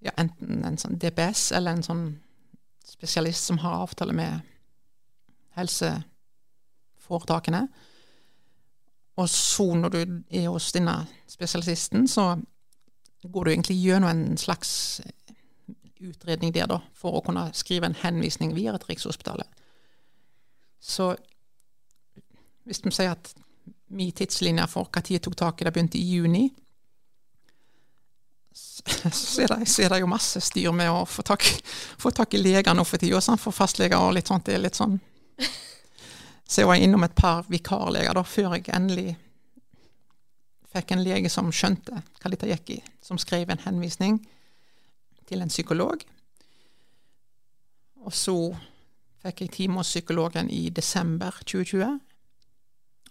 ja, 0.05 0.13
enten 0.21 0.62
en 0.65 0.77
sånn 0.77 1.00
DPS 1.01 1.48
eller 1.57 1.77
en 1.77 1.86
sånn 1.86 2.05
spesialist 2.86 3.50
som 3.50 3.57
har 3.63 3.81
avtale 3.83 4.13
med 4.13 4.45
helseforetakene. 5.57 7.67
Og 9.19 9.27
så, 9.29 9.65
når 9.75 9.91
du 9.91 9.99
er 10.31 10.47
hos 10.47 10.71
denne 10.71 10.95
spesialisten, 11.27 12.07
så 12.07 12.38
går 13.23 13.43
du 13.43 13.51
egentlig 13.51 13.75
gjennom 13.81 14.09
en 14.09 14.38
slags 14.39 15.01
utredning 15.99 16.53
der, 16.55 16.69
da, 16.71 16.79
for 16.95 17.17
å 17.17 17.23
kunne 17.25 17.49
skrive 17.57 17.89
en 17.89 17.97
henvisning 17.99 18.53
videre 18.55 18.79
til 18.79 18.93
Rikshospitalet. 18.93 19.59
Så 20.79 21.11
hvis 22.63 22.79
vi 22.85 22.93
sier 22.95 23.11
at 23.11 23.33
min 23.89 24.13
tidslinje 24.15 24.67
for 24.69 24.88
når 24.93 25.11
jeg 25.11 25.23
tok 25.25 25.35
tak 25.35 25.61
i 25.61 25.67
det, 25.67 25.73
begynte 25.73 25.99
i 25.99 26.07
juni. 26.15 26.49
Så 29.11 29.43
er, 29.43 29.51
det, 29.51 29.67
så 29.67 29.83
er 29.83 29.89
det 29.93 29.99
jo 30.01 30.07
masse 30.09 30.39
styr 30.41 30.71
med 30.75 30.89
å 30.89 31.03
få 31.07 31.21
tak, 31.23 31.43
få 31.99 32.09
tak 32.15 32.33
i 32.33 32.39
leger 32.41 32.73
nå 32.73 32.83
for 32.88 32.97
tida, 32.99 33.19
for 33.38 33.55
fastleger 33.55 33.99
og 33.99 34.15
litt 34.15 34.31
sånt. 34.31 34.47
Det 34.47 34.55
er 34.55 34.63
litt 34.63 34.79
sånn 34.79 34.95
Så 36.49 36.63
jeg 36.63 36.69
var 36.69 36.81
innom 36.81 37.05
et 37.05 37.13
par 37.15 37.45
vikarleger 37.45 38.15
da, 38.17 38.23
før 38.25 38.55
jeg 38.57 38.71
endelig 38.73 39.13
fikk 40.69 40.93
en 40.93 41.03
lege 41.05 41.29
som 41.29 41.51
skjønte 41.53 42.01
hva 42.01 42.31
dette 42.33 42.49
gikk 42.49 42.71
i, 42.73 42.79
som 43.05 43.21
skrev 43.21 43.49
en 43.53 43.61
henvisning 43.61 44.17
til 45.29 45.45
en 45.45 45.53
psykolog. 45.53 46.01
Og 48.01 48.15
så 48.15 48.35
fikk 49.21 49.43
jeg 49.43 49.53
time 49.59 49.77
hos 49.81 49.93
psykologen 49.93 50.49
i 50.49 50.69
desember 50.73 51.37
2020. 51.43 51.99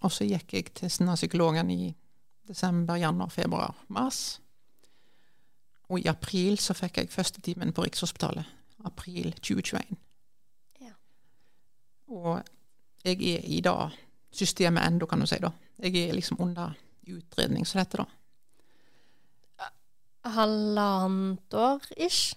Og 0.03 0.15
så 0.15 0.27
gikk 0.27 0.55
jeg 0.55 0.75
til 0.79 0.91
psykologen 1.15 1.71
i 1.71 1.95
desember, 2.49 2.97
januar, 2.97 3.31
februar, 3.31 3.75
mars. 3.89 4.41
Og 5.89 6.03
i 6.03 6.09
april 6.11 6.59
så 6.59 6.75
fikk 6.75 6.99
jeg 6.99 7.15
første 7.15 7.41
timen 7.41 7.73
på 7.73 7.87
Rikshospitalet. 7.87 8.47
April 8.85 9.33
2021. 9.43 9.99
Ja. 10.81 10.95
Og 12.09 12.43
jeg 13.05 13.19
er 13.23 13.45
i 13.47 13.61
da 13.65 13.91
systemet 14.35 14.85
ennå, 14.87 15.07
kan 15.07 15.21
du 15.21 15.27
si. 15.27 15.39
da. 15.41 15.53
Jeg 15.79 16.09
er 16.09 16.15
liksom 16.17 16.41
under 16.43 16.75
utredning, 17.09 17.67
som 17.67 17.79
det 17.79 17.87
heter 17.87 18.05
da. 18.05 18.09
Halvannet 20.29 21.55
år 21.55 21.85
ish? 21.97 22.35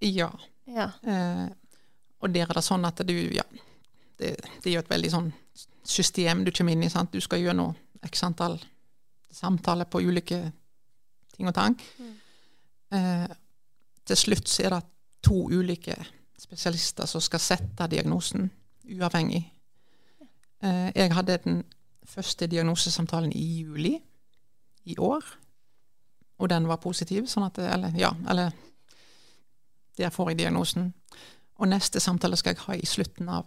Ja. 0.00 0.30
ja. 0.64 0.90
Eh, 1.02 1.48
og 2.22 2.32
der 2.32 2.46
er 2.46 2.60
det 2.60 2.64
sånn 2.64 2.86
at 2.88 3.02
du 3.06 3.14
Ja, 3.34 3.44
det, 4.18 4.36
det 4.62 4.70
er 4.70 4.78
jo 4.78 4.84
et 4.84 4.90
veldig 4.90 5.10
sånn 5.12 5.28
system 5.88 6.44
du 6.46 6.52
kommer 6.52 6.72
inn 6.74 6.86
i. 6.86 6.92
Sant? 6.92 7.12
Du 7.12 7.20
skal 7.20 7.42
gjøre 7.42 7.58
noe 7.58 8.06
x 8.06 8.22
antall 8.24 8.56
samtaler 9.34 9.88
på 9.90 10.00
ulike 10.00 10.40
ting 11.34 11.48
og 11.50 11.54
tang. 11.54 11.76
Mm. 11.98 12.14
Eh, 12.96 13.36
til 14.08 14.16
slutt 14.16 14.48
så 14.48 14.64
er 14.64 14.76
det 14.76 14.84
to 15.24 15.48
ulike 15.50 15.96
spesialister 16.38 17.08
som 17.10 17.22
skal 17.22 17.42
sette 17.42 17.88
diagnosen 17.90 18.48
uavhengig. 18.88 19.44
Eh, 20.62 20.90
jeg 20.94 21.14
hadde 21.14 21.38
den 21.44 21.64
første 22.06 22.46
diagnosesamtalen 22.46 23.32
i 23.32 23.44
juli 23.60 23.98
i 24.84 24.96
år, 24.98 25.24
og 26.38 26.50
den 26.50 26.68
var 26.68 26.76
positiv. 26.76 27.26
sånn 27.26 27.46
at, 27.46 27.58
eller, 27.58 27.92
ja, 27.96 28.14
eller 28.28 28.50
Der 29.98 30.10
får 30.10 30.28
jeg 30.30 30.38
diagnosen. 30.38 30.94
Og 31.58 31.68
neste 31.68 32.00
samtale 32.00 32.36
skal 32.36 32.54
jeg 32.54 32.62
ha 32.66 32.74
i 32.74 32.86
slutten 32.86 33.28
av 33.28 33.46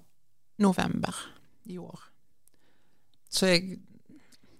november 0.60 1.16
i 1.66 1.78
år. 1.78 2.00
Så 3.30 3.46
jeg, 3.46 3.80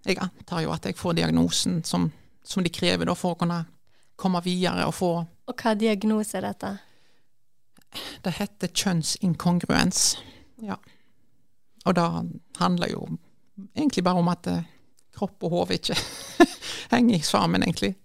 jeg 0.06 0.18
antar 0.18 0.62
jo 0.62 0.72
at 0.72 0.86
jeg 0.86 0.96
får 0.96 1.14
diagnosen 1.14 1.84
som, 1.84 2.12
som 2.44 2.64
de 2.64 2.72
krever 2.72 3.06
da, 3.06 3.14
for 3.14 3.36
å 3.36 3.40
kunne 3.42 3.66
komme 4.16 4.42
videre 4.46 4.86
og 4.88 4.96
få 4.96 5.12
Og 5.52 5.64
hva 5.64 5.74
diagnose 5.76 6.38
er 6.38 6.48
dette? 6.48 6.78
Det 8.24 8.32
heter 8.38 8.72
kjønnsinkongruens. 8.72 10.16
Ja. 10.62 10.78
Og 11.86 11.96
det 11.98 12.06
handler 12.60 12.92
jo 12.92 13.08
egentlig 13.76 14.04
bare 14.06 14.22
om 14.22 14.30
at 14.32 14.48
eh, 14.48 14.64
kropp 15.16 15.44
og 15.44 15.56
hode 15.56 15.78
ikke 15.80 15.98
henger 16.94 17.26
sammen, 17.26 17.64
egentlig. 17.64 17.96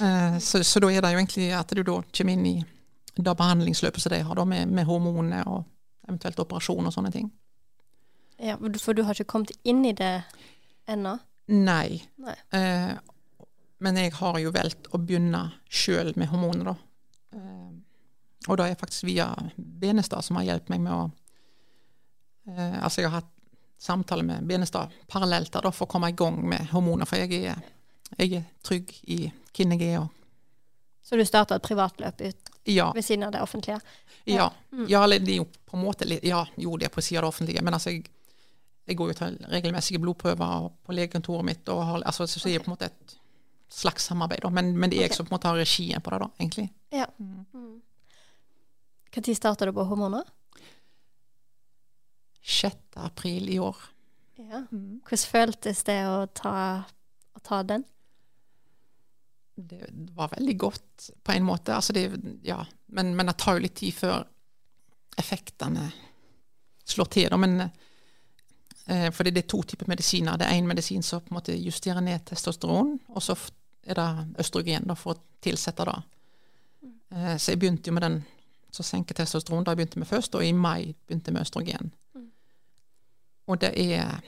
Eh, 0.00 0.38
så, 0.38 0.62
så, 0.62 0.80
da 0.80 0.90
er 0.92 1.02
det 1.02 1.12
jo 1.12 1.20
egentlig 1.22 1.50
at 1.56 1.74
du 1.74 1.82
da 1.82 1.98
kommer 2.02 2.36
inn 2.36 2.46
i 2.46 2.56
det 3.16 3.36
behandlingsløpet 3.36 4.02
som 4.02 4.12
de 4.12 4.22
har, 4.24 4.38
da, 4.38 4.44
med, 4.48 4.68
med 4.72 4.88
hormoner 4.88 5.48
og 5.48 5.64
eventuelt 6.08 6.40
operasjon 6.42 6.88
og 6.88 6.94
sånne 6.94 7.12
ting. 7.14 7.30
Ja, 8.42 8.56
For 8.80 8.96
du 8.96 9.04
har 9.06 9.14
ikke 9.14 9.30
kommet 9.36 9.52
inn 9.68 9.84
i 9.86 9.94
det 9.96 10.22
ennå? 10.90 11.16
Nei. 11.52 12.02
Nei. 12.22 12.36
Eh, 12.56 12.94
men 13.82 13.98
jeg 13.98 14.14
har 14.14 14.38
jo 14.38 14.52
valgt 14.54 14.88
å 14.94 15.00
begynne 15.02 15.44
sjøl 15.70 16.12
med 16.18 16.30
hormoner, 16.30 16.72
da. 16.72 16.74
Eh, 17.38 17.70
og 18.50 18.58
da 18.58 18.66
er 18.66 18.78
faktisk 18.78 19.06
via 19.06 19.28
Benestad 19.56 20.24
som 20.26 20.38
har 20.38 20.48
hjulpet 20.48 20.72
meg 20.72 20.82
med 20.86 20.94
å 20.94 21.02
Altså, 22.46 23.00
jeg 23.02 23.10
har 23.10 23.20
hatt 23.20 23.30
samtale 23.82 24.22
med 24.22 24.46
Benestad 24.46 24.90
parallelt 25.10 25.52
der 25.52 25.66
da, 25.66 25.72
for 25.74 25.88
å 25.88 25.90
komme 25.90 26.10
i 26.12 26.16
gang 26.16 26.38
med 26.48 26.70
hormoner, 26.70 27.08
for 27.08 27.18
jeg 27.18 27.50
er, 27.50 27.62
jeg 28.14 28.38
er 28.38 28.44
trygg 28.62 28.92
i 29.10 29.24
hvem 29.56 29.74
jeg 29.74 29.96
er. 29.98 30.08
Så 31.02 31.18
du 31.18 31.24
starta 31.26 31.58
et 31.58 31.64
privatløp 31.66 32.20
ut 32.22 32.52
ja. 32.70 32.92
ved 32.94 33.04
siden 33.04 33.26
av 33.26 33.32
det 33.34 33.42
offentlige? 33.42 33.80
Ja. 34.24 34.52
Mm. 34.70 34.86
ja 34.88 35.02
eller 35.04 35.18
det 35.18 35.34
er 35.34 35.40
jo 35.42 35.48
på 35.50 35.76
en 35.76 35.82
måte 35.82 36.06
Ja, 36.22 36.44
jo, 36.56 36.76
det 36.78 36.86
er 36.86 36.94
på 36.94 37.02
siden 37.02 37.18
av 37.18 37.26
det 37.26 37.32
offentlige, 37.34 37.62
men 37.62 37.74
altså 37.74 37.90
jeg, 37.90 38.04
jeg 38.86 38.96
går 38.96 39.10
jo 39.10 39.16
til 39.18 39.40
regelmessige 39.50 40.02
blodprøver 40.02 40.68
på 40.86 40.94
legekontoret 40.94 41.48
mitt, 41.50 41.68
og 41.68 41.82
har, 41.88 42.04
altså, 42.06 42.26
så 42.26 42.42
det 42.46 42.54
er 42.54 42.62
på 42.62 42.70
en 42.70 42.76
måte 42.76 42.90
et 42.92 43.16
slags 43.72 44.06
samarbeid, 44.06 44.44
da. 44.44 44.50
Men, 44.54 44.76
men 44.78 44.92
det 44.92 45.00
er 45.00 45.08
jeg 45.08 45.16
som 45.16 45.26
på 45.26 45.32
en 45.32 45.40
måte 45.40 45.50
har 45.50 45.58
regien 45.58 46.04
på 46.04 46.14
det, 46.14 46.22
da, 46.22 46.30
egentlig. 46.38 46.68
Ja. 46.94 47.08
Mm. 47.18 47.44
mm. 47.52 47.80
Starta 49.34 49.66
du 49.66 49.72
på 49.74 49.84
hormoner? 49.84 50.22
6. 52.42 52.76
april 52.94 53.48
i 53.48 53.58
år. 53.58 53.76
Ja. 54.36 54.64
Mm. 54.70 55.00
Hvordan 55.06 55.30
føltes 55.30 55.82
det 55.86 55.98
å 56.08 56.26
ta, 56.34 56.82
å 57.34 57.42
ta 57.44 57.62
den? 57.62 57.84
Det 59.54 59.86
var 60.16 60.32
veldig 60.32 60.58
godt 60.58 61.10
på 61.22 61.32
en 61.32 61.44
måte. 61.44 61.74
Altså 61.74 61.92
det, 61.92 62.06
ja. 62.42 62.64
men, 62.86 63.14
men, 63.16 63.28
det 63.28 63.36
tar 63.38 63.58
jo 63.58 63.66
litt 63.66 63.76
tid 63.78 63.94
før 63.94 64.24
effektene 65.18 65.90
slår 66.88 67.10
til. 67.12 67.28
Da. 67.30 67.38
Men, 67.40 67.60
eh, 68.86 69.10
for 69.12 69.28
det 69.28 69.44
er 69.44 69.48
to 69.48 69.62
typer 69.62 69.90
medisiner. 69.92 70.40
Det 70.40 70.48
er 70.48 70.58
én 70.58 70.68
medisin 70.68 71.04
som 71.04 71.20
på 71.20 71.32
en 71.32 71.38
måte 71.38 71.56
justerer 71.56 72.00
ned 72.00 72.24
testosteron, 72.26 72.96
og 73.08 73.22
så 73.22 73.36
er 73.86 73.98
det 73.98 74.40
østrogen 74.42 74.88
da, 74.88 74.96
for 74.98 75.14
å 75.14 75.22
tilsette 75.42 75.86
det. 75.88 75.98
Eh, 77.12 77.36
så 77.36 77.52
jeg 77.52 77.60
begynte 77.60 77.92
jo 77.92 77.98
med 77.98 78.08
den 78.08 78.22
som 78.72 78.86
senker 78.88 79.14
testosteron, 79.14 79.66
da 79.66 79.74
jeg 79.74 79.82
begynte 79.82 80.00
med 80.00 80.08
først, 80.08 80.34
og 80.34 80.46
i 80.46 80.54
mai 80.56 80.94
begynte 81.06 81.28
jeg 81.28 81.36
med 81.36 81.44
østrogen. 81.44 81.92
Og 83.50 83.58
det 83.62 83.72
er, 83.78 84.20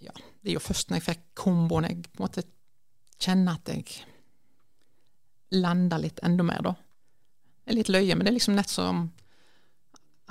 ja, 0.00 0.14
det 0.14 0.50
er 0.50 0.56
jo 0.56 0.62
først 0.64 0.90
når 0.90 1.00
jeg 1.00 1.08
fikk 1.10 1.26
komboen, 1.42 1.88
jeg 1.88 2.04
på 2.08 2.20
en 2.20 2.24
måte 2.24 2.46
kjenner 3.22 3.58
at 3.58 3.70
jeg 3.70 4.00
lander 5.52 6.00
litt 6.00 6.22
enda 6.24 6.46
mer, 6.46 6.64
da. 6.64 6.72
Det 7.62 7.74
er 7.74 7.78
litt 7.78 7.92
løye, 7.92 8.16
men 8.16 8.24
det 8.24 8.32
er 8.32 8.38
liksom 8.38 8.56
nett 8.56 8.72
som 8.72 9.04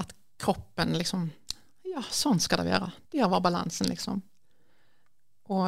at 0.01 0.15
kroppen 0.41 0.97
liksom 0.97 1.29
Ja, 1.91 1.99
sånn 2.07 2.39
skal 2.39 2.61
det 2.61 2.71
være. 2.71 2.87
Der 3.11 3.27
var 3.27 3.41
balansen, 3.43 3.89
liksom. 3.91 4.21
Og 5.51 5.65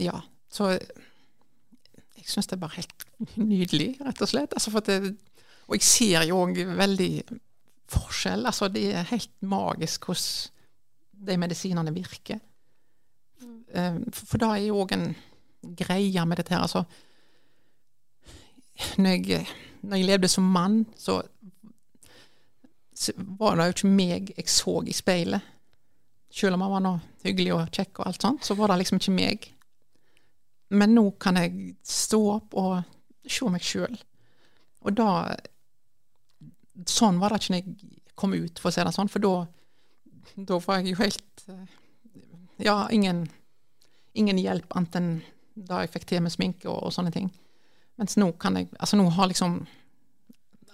ja, 0.00 0.14
så 0.48 0.70
jeg 0.72 2.24
syns 2.24 2.48
det 2.48 2.56
er 2.56 2.62
bare 2.62 2.78
helt 2.78 3.04
nydelig, 3.36 3.90
rett 4.00 4.22
og 4.24 4.30
slett. 4.30 4.56
Altså 4.56 4.80
det, 4.86 4.96
og 5.66 5.76
jeg 5.76 5.84
ser 5.84 6.24
jo 6.30 6.40
òg 6.40 6.62
veldig 6.78 7.10
forskjell. 7.92 8.46
Altså 8.48 8.70
det 8.72 8.86
er 8.96 9.10
helt 9.12 9.32
magisk 9.44 10.08
hvordan 10.08 10.55
de 11.16 11.36
medisinene 11.40 11.94
virker. 11.94 12.38
Mm. 13.42 14.04
For, 14.12 14.22
for 14.32 14.42
da 14.42 14.52
er 14.54 14.68
jo 14.68 14.82
òg 14.84 14.94
en 14.96 15.10
greie 15.76 16.24
med 16.28 16.40
dette 16.40 16.54
her. 16.54 16.64
Altså 16.64 16.84
når 19.00 19.10
jeg, 19.10 19.46
når 19.82 19.96
jeg 19.96 20.06
levde 20.06 20.28
som 20.28 20.44
mann, 20.44 20.86
så, 20.96 21.22
så, 22.94 23.12
var 23.16 23.56
det 23.56 23.66
jo 23.66 23.76
ikke 23.76 23.92
meg 23.92 24.32
jeg 24.36 24.48
så 24.50 24.80
i 24.86 24.94
speilet. 24.96 25.52
Selv 26.30 26.56
om 26.56 26.66
han 26.66 26.74
var 26.74 26.84
noe 26.84 27.02
hyggelig 27.24 27.54
og 27.54 27.68
kjekk 27.72 28.00
og 28.00 28.08
alt 28.10 28.22
sånt, 28.22 28.44
så 28.44 28.56
var 28.58 28.72
det 28.72 28.82
liksom 28.82 29.00
ikke 29.00 29.16
meg. 29.16 29.50
Men 30.76 30.96
nå 30.96 31.08
kan 31.22 31.38
jeg 31.40 31.76
stå 31.86 32.20
opp 32.34 32.56
og 32.58 32.72
se 33.26 33.48
meg 33.50 33.64
sjøl. 33.64 34.00
Og 34.86 34.96
da 34.96 35.10
Sånn 36.92 37.16
var 37.16 37.32
det 37.32 37.38
ikke 37.40 37.52
når 37.54 37.60
jeg 37.62 38.00
kom 38.20 38.34
ut, 38.36 38.58
for 38.60 38.68
å 38.68 38.72
si 38.74 38.82
det 38.84 38.90
sånn, 38.92 39.08
for 39.08 39.24
da, 39.24 39.30
da 40.34 40.58
var 40.64 40.80
jeg 40.80 40.94
jo 40.94 41.00
helt 41.00 41.44
Ja, 42.62 42.88
ingen, 42.90 43.26
ingen 44.16 44.38
hjelp 44.40 44.76
annet 44.76 44.98
enn 45.00 45.10
da 45.56 45.82
jeg 45.84 45.92
fikk 45.94 46.06
til 46.10 46.22
med 46.24 46.34
sminke 46.34 46.68
og, 46.68 46.82
og 46.88 46.92
sånne 46.92 47.12
ting. 47.14 47.30
Mens 48.00 48.18
nå 48.20 48.28
kan 48.40 48.58
jeg 48.58 48.68
Altså 48.76 48.98
nå 49.00 49.06
har 49.16 49.30
liksom 49.30 49.62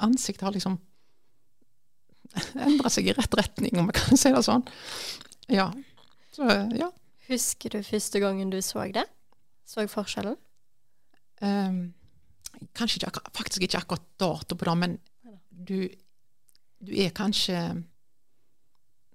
Ansiktet 0.02 0.46
har 0.46 0.54
liksom 0.54 0.80
endra 2.66 2.90
seg 2.90 3.10
i 3.10 3.14
rett 3.14 3.34
retning, 3.36 3.76
om 3.78 3.90
jeg 3.90 3.98
kan 3.98 4.18
si 4.18 4.30
det 4.32 4.40
sånn. 4.46 4.62
Ja. 5.52 5.66
Så, 6.32 6.46
ja. 6.78 6.88
Husker 7.28 7.74
du 7.74 7.82
første 7.84 8.22
gangen 8.22 8.50
du 8.50 8.56
så 8.64 8.86
det? 8.94 9.04
Så 9.68 9.84
forskjellen? 9.90 10.38
Um, 11.44 11.92
kanskje 12.72 13.02
ikke, 13.02 13.10
akkurat, 13.12 13.36
faktisk 13.36 13.66
ikke 13.66 13.82
akkurat 13.82 14.08
dato 14.20 14.56
på 14.56 14.68
det, 14.68 14.76
men 14.80 14.96
du, 15.50 15.88
du 16.80 16.92
er 17.04 17.12
kanskje 17.14 17.58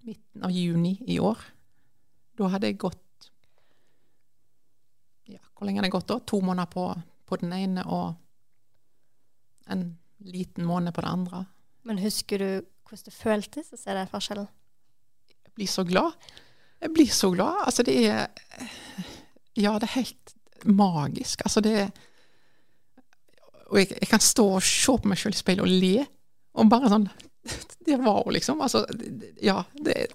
midten 0.05 0.43
av 0.43 0.53
juni 0.53 0.97
i 1.07 1.19
år. 1.19 1.41
Da 2.37 2.49
hadde 2.53 2.69
jeg 2.69 2.79
gått 2.81 3.29
ja, 5.27 5.41
Hvor 5.55 5.65
lenge 5.67 5.81
hadde 5.81 5.89
jeg 5.89 5.97
gått 5.97 6.11
da? 6.11 6.19
To 6.23 6.41
måneder 6.45 6.69
på 6.71 6.89
på 7.27 7.35
den 7.41 7.53
ene 7.53 7.83
og 7.91 8.15
en 9.67 9.97
liten 10.23 10.65
måned 10.65 10.95
på 10.95 11.03
det 11.03 11.11
andre. 11.11 11.43
Men 11.83 11.99
husker 11.99 12.39
du 12.39 12.49
hvordan 12.87 13.03
det 13.09 13.15
føltes 13.15 13.73
å 13.75 13.79
se 13.79 13.95
den 13.95 14.07
forskjellen? 14.11 14.47
Jeg 15.27 15.55
blir 15.57 15.67
så 15.67 15.83
glad. 15.87 16.15
Jeg 16.79 16.93
blir 16.95 17.11
så 17.11 17.31
glad. 17.33 17.63
Altså, 17.65 17.83
det 17.83 17.97
er 18.07 18.27
Ja, 19.57 19.73
det 19.81 19.89
er 19.89 19.99
helt 19.99 20.35
magisk. 20.63 21.41
Altså, 21.45 21.61
det 21.61 21.73
er 21.81 21.89
Og 23.67 23.79
jeg, 23.79 23.87
jeg 23.99 24.07
kan 24.07 24.19
stå 24.23 24.45
og 24.55 24.63
se 24.63 24.93
på 24.95 25.09
meg 25.11 25.19
sjøl 25.19 25.33
i 25.35 25.37
speilet 25.37 25.65
og 25.65 25.67
le. 25.67 26.05
Og 26.55 26.69
bare 26.71 26.87
sånn 26.87 27.09
Det 27.87 27.95
var 28.01 28.23
jo 28.25 28.33
liksom 28.35 28.61
Altså, 28.61 28.85
ja, 29.41 29.61
det 29.73 30.07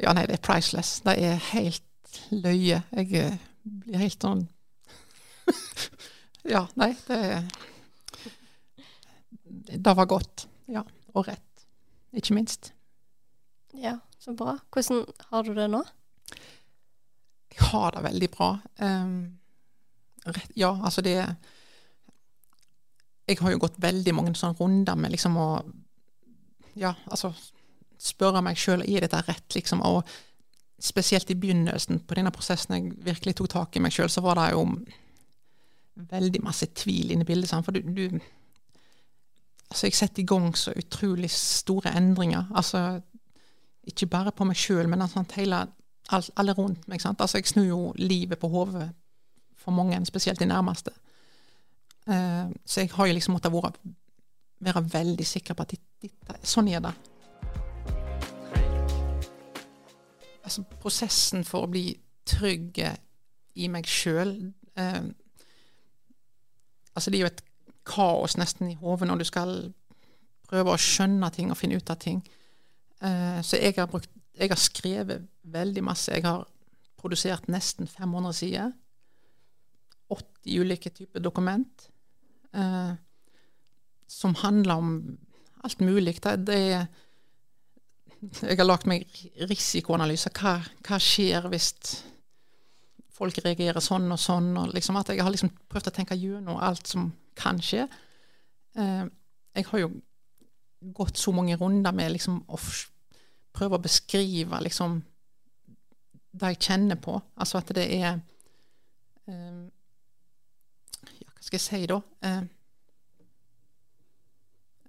Ja, 0.00 0.14
nei, 0.16 0.24
det 0.26 0.38
er 0.38 0.44
priceless. 0.44 1.00
Det 1.04 1.16
er 1.20 1.36
helt 1.50 2.20
løye. 2.30 2.80
Jeg 2.96 3.38
blir 3.62 4.00
helt 4.00 4.24
sånn 4.24 4.46
ja, 6.54 6.64
nei, 6.78 6.94
det 7.06 7.44
Det 9.84 9.94
var 9.96 10.06
godt. 10.06 10.46
Ja. 10.70 10.84
Og 11.14 11.26
rett, 11.26 11.66
ikke 12.14 12.36
minst. 12.36 12.72
Ja, 13.74 13.98
så 14.18 14.34
bra. 14.34 14.56
Hvordan 14.70 15.04
har 15.30 15.42
du 15.42 15.54
det 15.54 15.66
nå? 15.70 15.82
Jeg 17.50 17.66
har 17.70 17.90
det 17.96 18.02
veldig 18.06 18.28
bra. 18.30 18.50
Um, 18.78 19.38
rett, 20.26 20.52
ja, 20.56 20.70
altså 20.84 21.02
det 21.02 21.16
Jeg 23.28 23.38
har 23.40 23.50
jo 23.52 23.62
gått 23.62 23.78
veldig 23.78 24.14
mange 24.14 24.34
sånne 24.34 24.58
runder 24.58 24.96
med 24.98 25.12
liksom 25.14 25.36
å 25.38 25.50
Ja, 26.78 26.94
altså 27.10 27.32
spørre 28.00 28.42
meg 28.44 28.58
sjøl 28.58 28.84
er 28.86 29.04
dette 29.04 29.20
rett, 29.26 29.48
liksom. 29.54 29.82
Og 29.84 30.04
spesielt 30.80 31.30
i 31.30 31.36
begynnelsen 31.36 32.00
på 32.08 32.16
denne 32.16 32.32
prosessen 32.32 32.76
jeg 32.76 32.94
virkelig 33.04 33.36
tok 33.36 33.50
tak 33.52 33.76
i 33.76 33.82
meg 33.84 33.94
sjøl, 33.94 34.08
så 34.12 34.22
var 34.24 34.40
det 34.40 34.50
jo 34.54 34.64
veldig 36.10 36.40
masse 36.42 36.70
tvil 36.76 37.12
inne 37.12 37.26
i 37.26 37.28
bildet. 37.28 37.52
For 37.64 37.76
du, 37.76 37.82
du 37.84 38.20
Altså, 39.70 39.86
jeg 39.86 39.94
setter 39.94 40.22
i 40.22 40.26
gang 40.26 40.48
så 40.58 40.72
utrolig 40.74 41.28
store 41.30 41.92
endringer. 41.94 42.48
Altså, 42.58 43.00
ikke 43.86 44.08
bare 44.10 44.32
på 44.34 44.44
meg 44.44 44.58
sjøl, 44.58 44.88
men 44.90 45.02
altså, 45.04 45.22
hele, 45.36 45.60
alle 46.10 46.54
rundt 46.58 46.88
meg. 46.90 46.98
Sant? 47.00 47.20
Altså, 47.20 47.38
jeg 47.38 47.46
snur 47.46 47.68
jo 47.68 47.92
livet 47.94 48.38
på 48.38 48.48
hodet 48.50 48.88
for 49.54 49.70
mange, 49.70 50.00
spesielt 50.06 50.40
de 50.40 50.48
nærmeste. 50.50 50.90
Uh, 52.06 52.50
så 52.66 52.80
jeg 52.80 52.90
har 52.96 53.06
jo 53.06 53.12
liksom 53.12 53.36
måttet 53.36 53.52
være, 53.52 53.72
være 54.60 54.82
veldig 54.92 55.26
sikker 55.26 55.56
på 55.56 55.64
at 55.64 55.74
dette, 56.02 56.36
sånn 56.46 56.68
er 56.72 56.82
det. 56.84 56.92
Altså, 60.44 60.64
prosessen 60.82 61.44
for 61.46 61.66
å 61.66 61.70
bli 61.70 61.92
trygg 62.28 62.80
i 63.60 63.68
meg 63.70 63.88
sjøl 63.90 64.34
eh, 64.78 65.02
Altså, 66.90 67.10
det 67.10 67.20
er 67.20 67.22
jo 67.22 67.28
et 67.30 67.44
kaos 67.86 68.34
nesten 68.36 68.72
i 68.72 68.78
hodet 68.80 69.06
når 69.08 69.20
du 69.20 69.24
skal 69.28 69.52
prøve 70.50 70.74
å 70.74 70.80
skjønne 70.80 71.30
ting 71.32 71.52
og 71.52 71.56
finne 71.56 71.78
ut 71.78 71.92
av 71.92 72.00
ting. 72.02 72.18
Eh, 73.00 73.38
så 73.46 73.60
jeg 73.60 73.76
har, 73.78 73.86
brukt, 73.88 74.10
jeg 74.36 74.50
har 74.50 74.60
skrevet 74.60 75.28
veldig 75.54 75.84
masse. 75.86 76.10
Jeg 76.12 76.26
har 76.26 76.42
produsert 77.00 77.46
nesten 77.48 77.88
500 77.88 78.36
sider. 78.36 78.74
80 80.10 80.58
ulike 80.60 80.90
typer 80.90 81.22
dokument. 81.22 81.86
Eh, 82.52 82.90
som 84.10 84.34
handler 84.34 84.74
om 84.74 85.18
alt 85.64 85.80
mulig. 85.80 86.22
Det, 86.22 86.36
det 86.46 86.86
Jeg 88.42 88.58
har 88.58 88.66
lagt 88.66 88.88
meg 88.90 89.06
risikoanalyser. 89.48 90.34
Hva, 90.36 90.58
hva 90.84 90.98
skjer 91.00 91.46
hvis 91.52 91.70
folk 93.14 93.38
reagerer 93.44 93.80
sånn 93.84 94.10
og 94.12 94.20
sånn? 94.20 94.52
Og 94.60 94.74
liksom 94.74 94.98
at 95.00 95.12
jeg 95.12 95.22
har 95.24 95.32
liksom 95.32 95.52
prøvd 95.70 95.92
å 95.92 95.94
tenke 95.96 96.18
gjennom 96.18 96.60
alt 96.60 96.90
som 96.90 97.10
kan 97.38 97.60
skje. 97.64 97.86
Eh, 98.76 99.04
jeg 99.56 99.68
har 99.70 99.84
jo 99.84 99.92
gått 100.96 101.20
så 101.20 101.32
mange 101.36 101.56
runder 101.60 101.92
med 101.92 102.14
liksom 102.16 102.42
å 102.48 102.58
prøve 103.56 103.76
å 103.76 103.84
beskrive 103.84 104.60
liksom 104.64 105.00
det 106.30 106.54
jeg 106.54 106.62
kjenner 106.68 107.00
på. 107.00 107.18
Altså 107.36 107.60
at 107.60 107.72
det 107.76 107.86
er 107.98 108.20
um, 109.26 109.68
Ja, 111.20 111.28
hva 111.32 111.42
skal 111.42 111.58
jeg 111.58 111.66
si 111.66 111.86
da? 111.90 112.00
Um, 112.24 112.48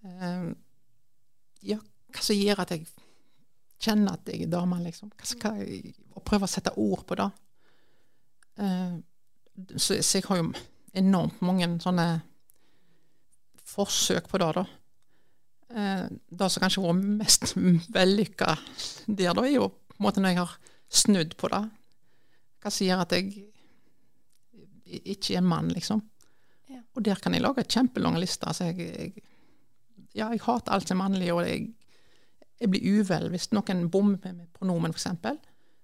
ja, 0.01 1.77
hva 1.77 2.23
som 2.25 2.37
gjør 2.37 2.63
at 2.63 2.73
jeg 2.73 2.87
kjenner 3.81 4.17
at 4.17 4.29
jeg 4.29 4.45
er 4.45 4.51
dame, 4.51 4.79
liksom. 4.85 5.11
Hva, 5.17 5.29
hva, 5.41 5.53
og 6.15 6.25
prøve 6.27 6.47
å 6.47 6.51
sette 6.51 6.73
ord 6.79 7.05
på 7.09 7.17
det. 7.19 7.29
Uh, 8.61 8.99
så, 9.75 9.97
så, 9.99 10.19
jeg 10.19 10.27
har 10.27 10.41
jo 10.41 10.51
enormt 11.01 11.41
mange 11.45 11.69
sånne 11.81 12.07
forsøk 13.71 14.29
på 14.31 14.41
det, 14.41 14.51
da. 14.59 14.65
Uh, 15.71 16.05
det 16.11 16.49
som 16.51 16.65
kanskje 16.65 16.83
har 16.83 16.91
vært 16.91 17.21
mest 17.21 17.55
vellykka 17.95 18.55
der, 19.07 19.31
da, 19.31 19.45
er 19.45 19.55
jo 19.55 19.69
på 19.71 19.97
en 19.97 20.07
måte 20.07 20.23
når 20.23 20.33
jeg 20.33 20.41
har 20.43 20.57
snudd 21.01 21.37
på 21.39 21.51
det. 21.53 21.63
Hva 22.61 22.73
som 22.73 22.87
gjør 22.87 23.05
at 23.05 23.17
jeg 23.17 23.47
ikke 24.91 25.37
er 25.39 25.45
mann, 25.45 25.71
liksom. 25.71 26.01
Ja. 26.69 26.81
Og 26.97 27.05
der 27.05 27.19
kan 27.23 27.33
jeg 27.33 27.43
lage 27.43 27.63
kjempelange 27.63 27.71
kjempelang 27.71 28.19
liste. 28.19 28.49
Altså 28.49 28.67
jeg, 28.69 28.89
jeg, 28.91 29.23
ja, 30.17 30.27
jeg 30.31 30.43
hater 30.43 30.73
alt 30.75 30.89
som 30.89 30.97
er 30.97 31.03
mannlig, 31.03 31.31
og 31.33 31.45
jeg, 31.47 31.69
jeg 32.59 32.71
blir 32.71 32.99
uvel 32.99 33.29
hvis 33.33 33.49
noen 33.55 33.87
bommer 33.91 34.35
med 34.35 34.47
pronomen, 34.57 34.93
f.eks. 34.95 35.07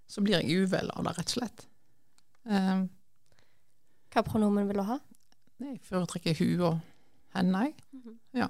Så 0.08 0.24
blir 0.24 0.40
jeg 0.40 0.64
uvel 0.64 0.92
av 0.94 1.08
det, 1.08 1.16
rett 1.18 1.34
og 1.34 1.38
slett. 1.40 1.66
Um, 2.48 2.88
Hva 4.14 4.24
pronomen 4.24 4.70
vil 4.70 4.80
du 4.80 4.86
ha? 4.88 5.00
Jeg 5.60 5.82
foretrekker 5.88 6.38
hun 6.40 6.64
og 6.70 6.80
henne, 7.36 7.64
jeg. 7.66 7.74
Mm 7.92 8.02
-hmm. 8.02 8.18
Ja. 8.40 8.48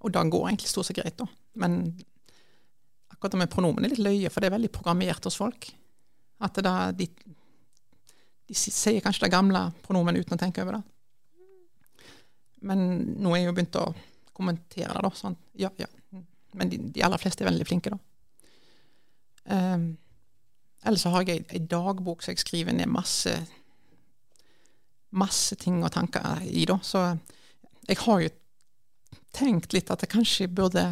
Og 0.00 0.12
det 0.12 0.30
går 0.30 0.48
egentlig 0.48 0.68
stort 0.68 0.86
sett 0.86 0.96
greit, 0.96 1.18
da. 1.18 1.26
Men 1.54 1.98
akkurat 3.08 3.32
det 3.32 3.38
med 3.38 3.50
pronomen 3.50 3.84
er 3.84 3.88
litt 3.88 3.98
løye, 3.98 4.30
for 4.30 4.40
det 4.40 4.46
er 4.46 4.56
veldig 4.56 4.72
programmert 4.72 5.24
hos 5.24 5.36
folk. 5.36 5.76
At 6.40 6.54
det 6.54 6.64
da, 6.64 6.92
de, 6.92 7.08
de 8.48 8.54
sier 8.54 9.00
kanskje 9.00 9.26
det 9.26 9.32
gamle 9.32 9.72
pronomen 9.82 10.16
uten 10.16 10.34
å 10.34 10.38
tenke 10.38 10.62
over 10.62 10.72
det. 10.72 10.82
Men 12.64 12.86
nå 13.20 13.34
er 13.34 13.42
jeg 13.42 13.50
jo 13.50 13.56
begynt 13.56 13.78
å 13.80 13.86
kommentere 14.36 14.94
det, 14.94 15.04
da. 15.04 15.12
Sånn, 15.16 15.36
ja, 15.60 15.70
ja. 15.80 15.88
Men 16.56 16.72
de, 16.72 16.80
de, 16.94 17.04
aller 17.04 17.20
fleste 17.20 17.44
er 17.44 17.50
veldig 17.50 17.66
flinke, 17.68 17.92
da. 17.92 18.00
Um, 19.46 19.92
ellers 20.86 21.04
så 21.04 21.12
har 21.14 21.26
jeg 21.28 21.44
ei 21.54 21.60
dagbok 21.70 22.24
som 22.24 22.32
jeg 22.32 22.42
skriver 22.42 22.74
ned 22.74 22.90
masse 22.90 23.36
masse 25.16 25.56
ting 25.60 25.78
og 25.84 25.92
tanker 25.94 26.42
i, 26.44 26.64
da. 26.68 26.78
Så 26.82 27.02
jeg 27.86 28.00
har 28.02 28.22
jo 28.24 28.32
tenkt 29.36 29.76
litt 29.76 29.90
at 29.92 30.02
jeg 30.04 30.12
kanskje 30.16 30.50
burde 30.52 30.86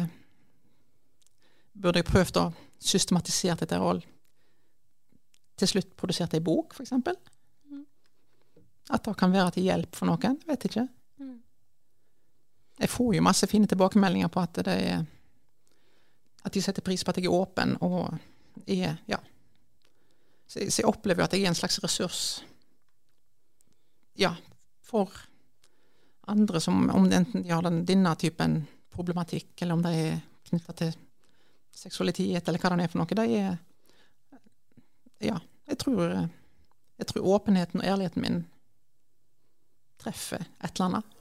Burde 1.75 1.99
jeg 1.99 2.07
prøvd 2.07 2.37
å 2.39 2.43
systematisere 2.79 3.57
dette 3.59 3.77
og 3.83 3.97
til 5.59 5.67
slutt 5.67 5.89
produsert 5.99 6.31
ei 6.37 6.39
bok, 6.39 6.71
f.eks. 6.71 6.93
Mm. 6.95 7.81
At 8.95 9.03
det 9.03 9.15
kan 9.19 9.33
være 9.33 9.57
til 9.57 9.67
hjelp 9.67 9.99
for 9.99 10.07
noen. 10.07 10.37
Vet 10.47 10.69
ikke. 10.69 10.85
Jeg 12.85 12.91
får 12.93 13.15
jo 13.17 13.25
masse 13.25 13.47
fine 13.49 13.65
tilbakemeldinger 13.65 14.29
på 14.29 14.43
at 14.45 14.59
det 14.65 14.79
At 16.45 16.53
de 16.53 16.61
setter 16.61 16.85
pris 16.85 17.03
på 17.03 17.09
at 17.09 17.17
jeg 17.17 17.25
er 17.25 17.33
åpen 17.33 17.77
og 17.81 18.13
er 18.67 18.97
Ja. 19.09 19.17
Så 20.47 20.59
jeg, 20.59 20.73
så 20.73 20.83
jeg 20.83 20.89
opplever 20.91 21.23
at 21.23 21.33
jeg 21.33 21.41
er 21.43 21.49
en 21.49 21.57
slags 21.57 21.79
ressurs 21.83 22.43
ja, 24.15 24.35
for 24.83 25.09
andre 26.27 26.61
som 26.61 26.89
om 26.89 27.09
det 27.09 27.17
enten 27.17 27.43
de 27.43 27.51
har 27.51 27.65
den, 27.65 27.81
denne 27.85 28.15
typen 28.15 28.61
problematikk, 28.93 29.61
eller 29.61 29.75
om 29.75 29.81
det 29.83 29.91
er 29.91 30.21
knytta 30.49 30.75
til 30.79 30.93
seksualitet, 31.75 32.47
eller 32.47 32.61
hva 32.61 32.71
det 32.77 32.85
er 32.85 32.93
for 32.93 33.01
noe. 33.01 33.17
Det 33.17 33.25
er 33.25 33.57
Ja, 35.25 35.39
jeg 35.67 35.77
tror, 35.81 36.29
jeg 36.99 37.07
tror 37.07 37.27
åpenheten 37.35 37.81
og 37.81 37.87
ærligheten 37.87 38.21
min 38.21 38.39
treffer 39.99 40.45
et 40.63 40.75
eller 40.75 40.85
annet. 40.85 41.14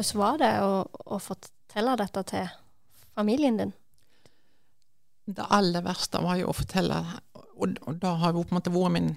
Hvordan 0.00 0.20
var 0.20 0.38
det 0.40 0.50
å, 0.64 0.76
å 1.12 1.16
fortelle 1.20 1.92
dette 2.00 2.22
til 2.30 2.46
familien 3.12 3.58
din? 3.58 3.72
Det 5.28 5.44
aller 5.52 5.84
verste 5.84 6.22
var 6.24 6.38
jo 6.40 6.48
å 6.48 6.56
fortelle 6.56 7.02
og, 7.60 7.76
og 7.84 7.98
da 8.00 8.14
har 8.22 8.32
jo 8.32 8.40
på 8.40 8.54
en 8.54 8.56
måte 8.56 8.72
vært 8.72 8.94
min 8.96 9.10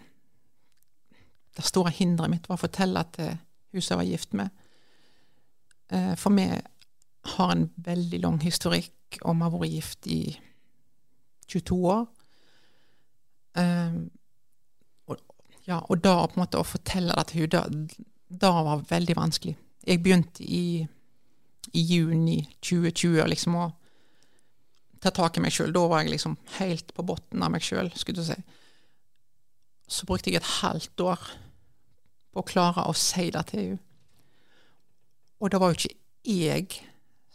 Det 1.55 1.63
store 1.63 1.93
hinderet 1.95 2.33
mitt 2.33 2.49
var 2.49 2.57
å 2.57 2.63
fortelle 2.65 3.05
til 3.15 3.31
hun 3.71 3.81
jeg 3.81 3.97
var 3.97 4.09
gift 4.09 4.33
med. 4.33 4.49
Eh, 5.93 6.15
for 6.19 6.35
vi 6.35 6.47
har 7.37 7.51
en 7.53 7.67
veldig 7.77 8.19
lang 8.25 8.39
historikk, 8.41 9.19
og 9.21 9.37
vi 9.37 9.45
har 9.45 9.53
vært 9.53 9.71
gift 9.71 10.07
i 10.09 10.19
22 11.47 11.77
år. 11.93 12.07
Um, 13.53 14.09
og, 15.05 15.21
ja, 15.65 15.79
og 15.79 16.01
da 16.03 16.15
på 16.25 16.35
en 16.35 16.43
måte 16.43 16.61
å 16.61 16.65
fortelle 16.65 17.13
det 17.17 17.27
til 17.29 17.45
henne, 17.45 17.87
da, 18.27 18.51
var 18.65 18.85
veldig 18.89 19.15
vanskelig. 19.17 19.55
Jeg 19.83 20.03
begynte 20.03 20.43
i, 20.43 20.83
i 21.73 21.81
juni 21.81 22.41
2020 22.63 23.27
liksom 23.29 23.57
å 23.59 23.69
ta 25.03 25.11
tak 25.11 25.37
i 25.37 25.43
meg 25.43 25.51
sjøl. 25.51 25.73
Da 25.75 25.83
var 25.91 26.03
jeg 26.03 26.13
liksom 26.13 26.37
helt 26.57 26.93
på 26.95 27.05
bunnen 27.07 27.43
av 27.43 27.51
meg 27.51 27.65
sjøl, 27.65 27.91
skulle 27.99 28.23
du 28.23 28.27
si. 28.27 28.37
Så 29.91 30.07
brukte 30.07 30.31
jeg 30.31 30.39
et 30.39 30.53
halvt 30.61 31.03
år 31.03 31.25
på 32.33 32.41
å 32.41 32.47
klare 32.47 32.87
å 32.87 32.95
si 32.97 33.27
det 33.33 33.43
til 33.51 33.65
henne. 33.65 33.81
Og 35.43 35.51
det 35.51 35.59
var 35.59 35.73
jo 35.73 35.75
ikke 35.75 35.97
jeg 36.23 36.77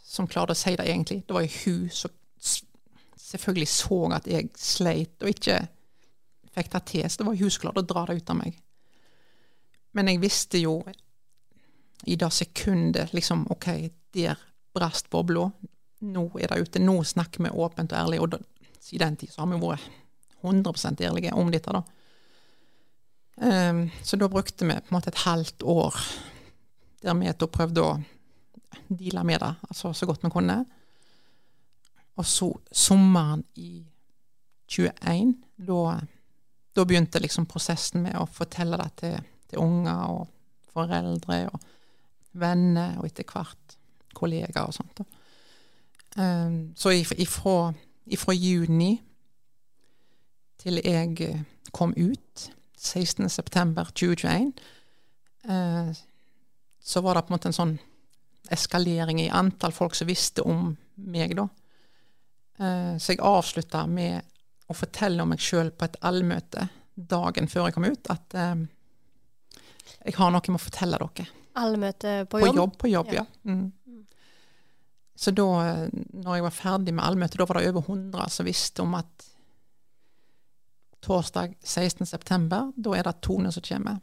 som 0.01 0.25
klarte 0.25 0.55
å 0.55 0.57
si 0.57 0.71
det, 0.73 0.87
egentlig. 0.89 1.19
Det 1.27 1.35
var 1.35 1.43
jo 1.45 1.51
hun 1.61 1.89
som 1.93 2.15
selvfølgelig 3.29 3.67
så 3.69 3.99
at 4.17 4.27
jeg 4.27 4.49
sleit 4.57 5.21
og 5.21 5.29
ikke 5.29 5.59
fikk 6.55 6.71
det 6.73 6.81
til. 6.89 7.05
Så 7.05 7.21
det 7.21 7.27
var 7.27 7.37
hun 7.37 7.53
som 7.53 7.63
klarte 7.65 7.83
å 7.83 7.89
dra 7.91 8.05
det 8.09 8.17
ut 8.17 8.33
av 8.33 8.39
meg. 8.39 8.57
Men 9.93 10.09
jeg 10.09 10.21
visste 10.23 10.61
jo 10.63 10.79
i 12.07 12.15
det 12.15 12.31
sekundet 12.31 13.13
liksom 13.13 13.47
OK, 13.51 13.67
der 14.15 14.39
brast 14.73 15.09
bobla 15.09 15.49
nå 15.99 16.25
er 16.39 16.51
det 16.51 16.63
ute, 16.63 16.81
nå 16.81 17.01
snakker 17.03 17.43
vi 17.43 17.51
åpent 17.51 17.93
og 17.93 17.99
ærlig. 17.99 18.19
Og 18.23 18.33
da, 18.33 18.39
siden 18.79 19.15
den 19.15 19.17
tid 19.21 19.33
så 19.33 19.43
har 19.43 19.51
vi 19.51 19.61
vært 19.63 19.89
100% 20.41 21.03
ærlige 21.03 21.35
om 21.35 21.51
dette. 21.51 21.73
da. 21.75 21.83
Um, 23.39 23.85
så 24.03 24.17
da 24.19 24.29
brukte 24.31 24.67
vi 24.67 24.75
på 24.75 24.91
en 24.91 24.95
måte 24.97 25.11
et 25.13 25.23
halvt 25.23 25.63
år 25.63 25.95
der 26.99 27.15
vi 27.15 27.31
da 27.31 27.47
prøvde 27.47 27.83
å 27.83 27.91
deale 28.89 29.21
med 29.23 29.39
det 29.39 29.53
altså 29.69 29.93
så 29.95 30.07
godt 30.07 30.25
vi 30.25 30.31
kunne. 30.33 30.57
Og 32.19 32.27
så 32.27 32.49
sommeren 32.71 33.45
i 33.55 33.85
21, 34.69 35.37
da, 35.55 35.99
da 36.75 36.85
begynte 36.85 37.21
liksom 37.23 37.47
prosessen 37.49 38.03
med 38.03 38.17
å 38.19 38.27
fortelle 38.27 38.77
det 38.77 38.89
til, 38.99 39.15
til 39.47 39.63
unger 39.63 40.03
og 40.11 40.27
foreldre 40.75 41.39
og 41.47 41.63
venner, 42.41 42.97
og 42.99 43.09
etter 43.09 43.27
hvert 43.27 43.77
kollegaer 44.17 44.67
og 44.69 44.75
sånt. 44.75 45.03
Um, 46.17 46.71
så 46.75 46.91
ifra, 46.91 47.73
ifra 48.09 48.33
juni 48.33 48.95
til 50.59 50.81
jeg 50.83 51.21
eh, 51.23 51.43
kom 51.71 51.93
ut, 51.95 52.49
16.9.2021, 52.79 54.49
uh, 55.51 55.91
så 56.79 57.01
var 57.03 57.15
det 57.15 57.23
på 57.27 57.31
en 57.31 57.35
måte 57.35 57.49
en 57.51 57.55
sånn 57.55 57.75
eskalering 58.51 59.21
i 59.21 59.29
antall 59.35 59.75
folk 59.75 59.95
som 59.95 60.09
visste 60.09 60.43
om 60.47 60.73
meg, 61.11 61.35
da. 61.37 61.47
Uh, 62.59 62.95
så 62.99 63.13
jeg 63.13 63.23
avslutta 63.23 63.85
med 63.87 64.25
å 64.69 64.75
fortelle 64.75 65.23
om 65.23 65.31
meg 65.31 65.43
sjøl 65.43 65.71
på 65.71 65.87
et 65.87 65.99
allmøte 66.05 66.67
dagen 66.95 67.47
før 67.47 67.69
jeg 67.69 67.77
kom 67.77 67.87
ut, 67.87 68.11
at 68.11 68.35
uh, 68.35 68.65
jeg 70.03 70.17
har 70.19 70.33
noe 70.33 70.51
med 70.51 70.59
å 70.59 70.65
fortelle 70.65 70.99
dere. 70.99 71.38
Allmøte 71.59 72.23
på 72.31 72.41
jobb? 72.41 72.47
På 72.47 72.61
jobb, 72.61 72.77
på 72.83 72.91
jobb 72.93 73.13
ja. 73.13 73.23
ja. 73.23 73.51
Mm. 73.51 73.67
Så 75.19 75.33
da 75.35 75.45
når 75.91 76.37
jeg 76.37 76.45
var 76.45 76.55
ferdig 76.55 76.93
med 76.95 77.03
allmøtet, 77.03 77.39
da 77.41 77.47
var 77.49 77.59
det 77.59 77.71
over 77.73 77.89
100 77.91 78.29
som 78.31 78.47
visste 78.47 78.83
om 78.85 78.93
at 78.95 79.25
torsdag 81.03 81.57
16.9., 81.59 82.61
da 82.75 82.93
er 82.95 83.07
det 83.07 83.19
Tone 83.23 83.51
som 83.51 83.63
kommer. 83.63 83.99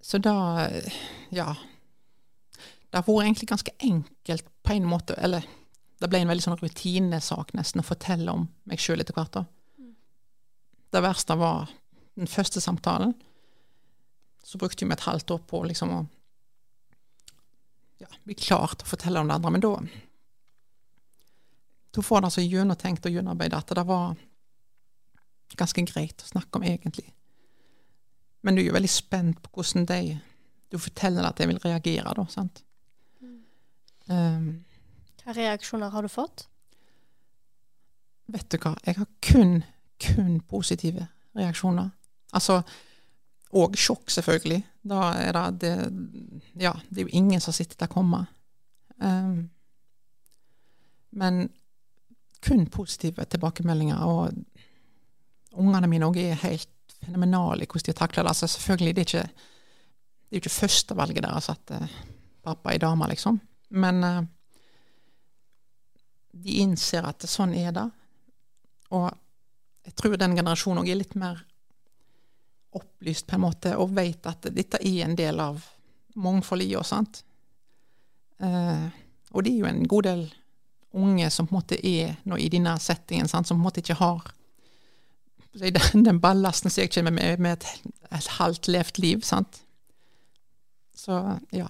så 0.00 0.18
da 0.18 0.68
Ja. 1.30 1.54
Det 2.92 2.98
har 2.98 3.04
vært 3.06 3.24
egentlig 3.24 3.48
ganske 3.48 3.72
enkelt 3.80 4.48
på 4.62 4.72
en 4.72 4.84
måte, 4.84 5.14
eller 5.16 5.44
det 6.00 6.08
ble 6.10 6.18
en 6.18 6.28
veldig 6.28 6.44
sånn 6.44 6.58
rutinesak 6.60 7.54
nesten 7.54 7.80
å 7.80 7.86
fortelle 7.86 8.32
om 8.32 8.48
meg 8.68 8.78
sjøl 8.78 9.00
etter 9.00 9.14
hvert. 9.14 9.32
da. 9.32 9.44
Det 10.92 11.02
verste 11.02 11.36
var 11.36 11.70
den 12.16 12.26
første 12.26 12.60
samtalen. 12.60 13.14
Så 14.42 14.58
brukte 14.58 14.86
vi 14.86 14.92
et 14.92 15.06
halvt 15.06 15.30
år 15.30 15.42
på 15.48 15.62
liksom 15.68 15.92
å 15.94 16.00
ja, 18.02 18.08
bli 18.26 18.34
klar 18.34 18.74
til 18.74 18.86
å 18.86 18.90
fortelle 18.90 19.22
om 19.22 19.30
det 19.30 19.38
andre. 19.38 19.52
Men 19.54 19.64
da 19.64 19.76
da 21.92 22.00
får 22.00 22.22
en 22.22 22.26
altså 22.30 22.40
gjennomtenkt 22.40 23.04
og 23.04 23.12
gjennomarbeidet 23.12 23.58
at 23.58 23.74
det 23.76 23.82
var 23.84 24.14
ganske 25.60 25.82
greit 25.90 26.22
å 26.24 26.30
snakke 26.30 26.56
om 26.56 26.64
egentlig. 26.64 27.04
Men 28.40 28.56
du 28.56 28.62
er 28.62 28.70
jo 28.70 28.76
veldig 28.78 28.90
spent 28.90 29.42
på 29.44 29.52
hvordan 29.52 29.84
de 29.90 29.98
du 30.72 30.78
forteller 30.80 31.26
at 31.28 31.36
de 31.36 31.50
vil 31.50 31.60
reagere, 31.60 32.14
da. 32.16 32.24
sant? 32.32 32.62
Um, 34.08 34.64
Hva 35.20 35.34
reaksjoner 35.36 35.92
har 35.92 36.02
du 36.02 36.08
fått? 36.08 36.46
vet 38.32 38.48
du 38.50 38.58
hva, 38.62 38.72
jeg 38.86 38.96
har 38.96 39.08
kun, 39.24 39.62
kun 40.00 40.38
positive 40.48 41.06
reaksjoner. 41.36 41.90
Altså, 42.32 42.62
og 43.52 43.76
sjokk, 43.76 44.10
selvfølgelig. 44.10 44.62
Da 44.88 45.00
er 45.20 45.36
det, 45.36 45.60
det 45.60 45.72
Ja, 46.60 46.72
det 46.88 47.02
er 47.02 47.08
jo 47.08 47.18
ingen 47.18 47.40
som 47.40 47.52
sitter 47.52 47.76
der 47.78 47.90
komme. 47.92 48.24
Um, 48.96 49.50
men 51.12 51.50
kun 52.42 52.66
positive 52.66 53.24
tilbakemeldinger, 53.24 53.96
og 53.96 54.32
ungene 55.52 55.90
mine 55.90 56.08
òg 56.08 56.18
er 56.18 56.40
helt 56.46 56.68
fenomenale 57.02 57.64
i 57.64 57.68
hvordan 57.68 57.92
de 57.92 57.98
takler 57.98 58.22
det. 58.24 58.28
Altså, 58.28 58.46
selvfølgelig, 58.46 58.96
det 58.96 59.02
er 59.02 59.10
ikke 59.10 59.30
det 60.32 60.38
er 60.38 60.40
ikke 60.40 60.50
førstevalget 60.50 61.24
deres 61.26 61.48
at 61.52 61.70
uh, 61.76 61.96
pappa 62.44 62.72
er 62.72 62.78
dame, 62.78 63.08
liksom. 63.08 63.40
Men 63.70 64.04
uh, 64.04 64.22
de 66.32 66.60
innser 66.62 67.04
at 67.04 67.28
sånn 67.28 67.52
er 67.54 67.74
det. 67.76 67.90
Og 68.96 69.10
jeg 69.84 69.94
tror 69.98 70.16
den 70.16 70.36
generasjonen 70.38 70.80
òg 70.80 70.88
er 70.88 71.00
litt 71.02 71.14
mer 71.20 71.42
opplyst 72.72 73.26
på 73.28 73.36
en 73.36 73.44
måte, 73.44 73.74
og 73.76 73.94
vet 73.96 74.26
at 74.30 74.48
dette 74.54 74.80
er 74.80 75.04
en 75.06 75.16
del 75.18 75.40
av 75.42 75.64
mangfoldet 76.14 76.72
i 76.72 76.76
oss. 76.76 76.92
sant? 76.92 77.24
Uh, 78.42 78.88
og 79.32 79.44
det 79.44 79.52
er 79.52 79.58
jo 79.60 79.70
en 79.70 79.88
god 79.88 80.08
del 80.08 80.22
unge 80.92 81.28
som 81.30 81.46
på 81.48 81.54
en 81.54 81.60
måte 81.60 81.78
er 81.86 82.16
nå 82.28 82.36
i 82.36 82.48
denne 82.52 82.74
settingen, 82.80 83.28
sant? 83.28 83.48
som 83.48 83.56
på 83.56 83.62
en 83.62 83.68
måte 83.68 83.84
ikke 83.84 84.00
har 84.00 84.32
den, 85.52 86.04
den 86.08 86.20
ballasten 86.20 86.70
som 86.70 86.82
jeg 86.82 86.92
kommer 86.94 87.10
med, 87.10 87.38
med 87.38 87.52
et, 87.52 87.92
et 88.12 88.32
halvt 88.38 88.68
levd 88.68 88.98
liv. 88.98 89.20
sant? 89.20 89.62
Så 90.94 91.38
ja. 91.52 91.68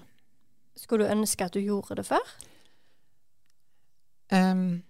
Skulle 0.76 1.04
du 1.04 1.12
ønske 1.14 1.44
at 1.44 1.54
du 1.54 1.60
gjorde 1.60 1.96
det 2.00 2.06
før? 2.06 2.32
Um, 4.32 4.82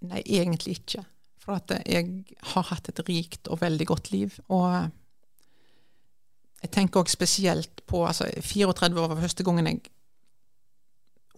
nei, 0.00 0.22
egentlig 0.26 0.78
ikke. 0.78 1.04
For 1.48 1.56
at 1.56 1.72
jeg 1.88 2.26
har 2.52 2.64
hatt 2.68 2.90
et 2.90 3.00
rikt 3.08 3.48
og 3.48 3.62
veldig 3.62 3.86
godt 3.88 4.10
liv. 4.12 4.34
Og 4.52 4.68
jeg 6.60 6.72
tenker 6.74 7.00
òg 7.00 7.08
spesielt 7.08 7.80
på 7.88 8.02
altså 8.04 8.26
34 8.44 9.00
år 9.00 9.08
var 9.14 9.22
første 9.22 9.46
gangen 9.46 9.70
jeg 9.70 9.86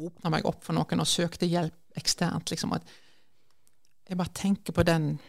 åpna 0.01 0.33
meg 0.35 0.49
opp 0.51 0.64
for 0.66 0.75
noen 0.75 1.05
og 1.05 1.07
søkte 1.07 1.46
hjelp 1.46 1.94
eksternt. 2.01 2.51
liksom, 2.51 2.73
at 2.75 2.83
Jeg 4.09 4.18
bare 4.18 4.35
tenker 4.35 4.73
på 4.75 4.83
den, 4.83 5.20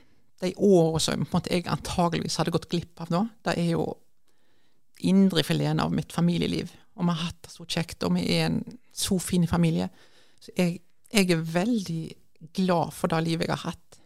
de 0.41 0.53
årene 0.57 0.99
som 0.99 1.27
jeg 1.45 1.67
antageligvis 1.69 2.39
hadde 2.41 2.51
gått 2.55 2.69
glipp 2.71 3.01
av 3.01 3.13
da. 3.13 3.21
Det 3.45 3.57
er 3.61 3.75
jo 3.75 3.85
indrefileten 4.97 5.79
av 5.79 5.93
mitt 5.93 6.11
familieliv. 6.11 6.71
Og 6.97 7.05
vi 7.05 7.13
har 7.13 7.27
hatt 7.27 7.43
det 7.43 7.53
så 7.53 7.65
kjekt, 7.69 8.01
og 8.03 8.15
vi 8.15 8.25
er 8.33 8.47
en 8.47 8.63
så 8.93 9.19
fin 9.21 9.45
familie. 9.45 9.91
Så 10.41 10.49
jeg, 10.57 10.81
jeg 11.13 11.29
er 11.29 11.45
veldig 11.45 12.03
glad 12.57 12.97
for 12.97 13.13
det 13.13 13.21
livet 13.27 13.45
jeg 13.45 13.53
har 13.53 13.75
hatt 13.75 14.00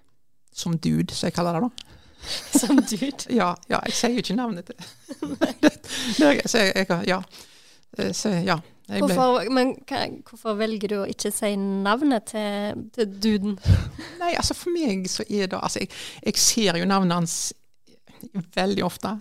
som 0.55 0.77
dude, 0.79 1.13
som 1.13 1.29
jeg 1.29 1.35
kaller 1.35 1.59
det 1.59 1.67
da. 1.67 1.91
Som 2.59 2.79
dude? 2.81 3.27
ja, 3.39 3.51
ja, 3.69 3.81
jeg 3.85 3.93
sier 3.93 4.15
jo 4.15 4.23
ikke 4.23 4.37
navnet 4.37 4.65
til 4.65 4.79
så 6.47 6.61
jeg, 6.63 6.71
jeg, 6.73 7.03
ja. 7.05 7.19
Så, 8.17 8.31
ja. 8.41 8.55
Hvorfor, 8.85 9.43
men 9.53 9.75
hva, 9.89 10.05
hvorfor 10.27 10.57
velger 10.59 10.91
du 10.91 10.95
å 10.99 11.05
ikke 11.09 11.31
si 11.33 11.51
navnet 11.57 12.27
til, 12.33 12.81
til 12.93 13.13
duden? 13.21 13.55
Nei, 14.19 14.33
altså 14.33 14.57
for 14.57 14.73
meg 14.73 15.07
så 15.09 15.25
er 15.25 15.49
det 15.49 15.59
altså 15.59 15.81
jeg, 15.81 15.93
jeg 16.25 16.41
ser 16.41 16.81
jo 16.81 16.89
navnet 16.89 17.17
hans 17.17 17.37
veldig 18.55 18.85
ofte. 18.85 19.15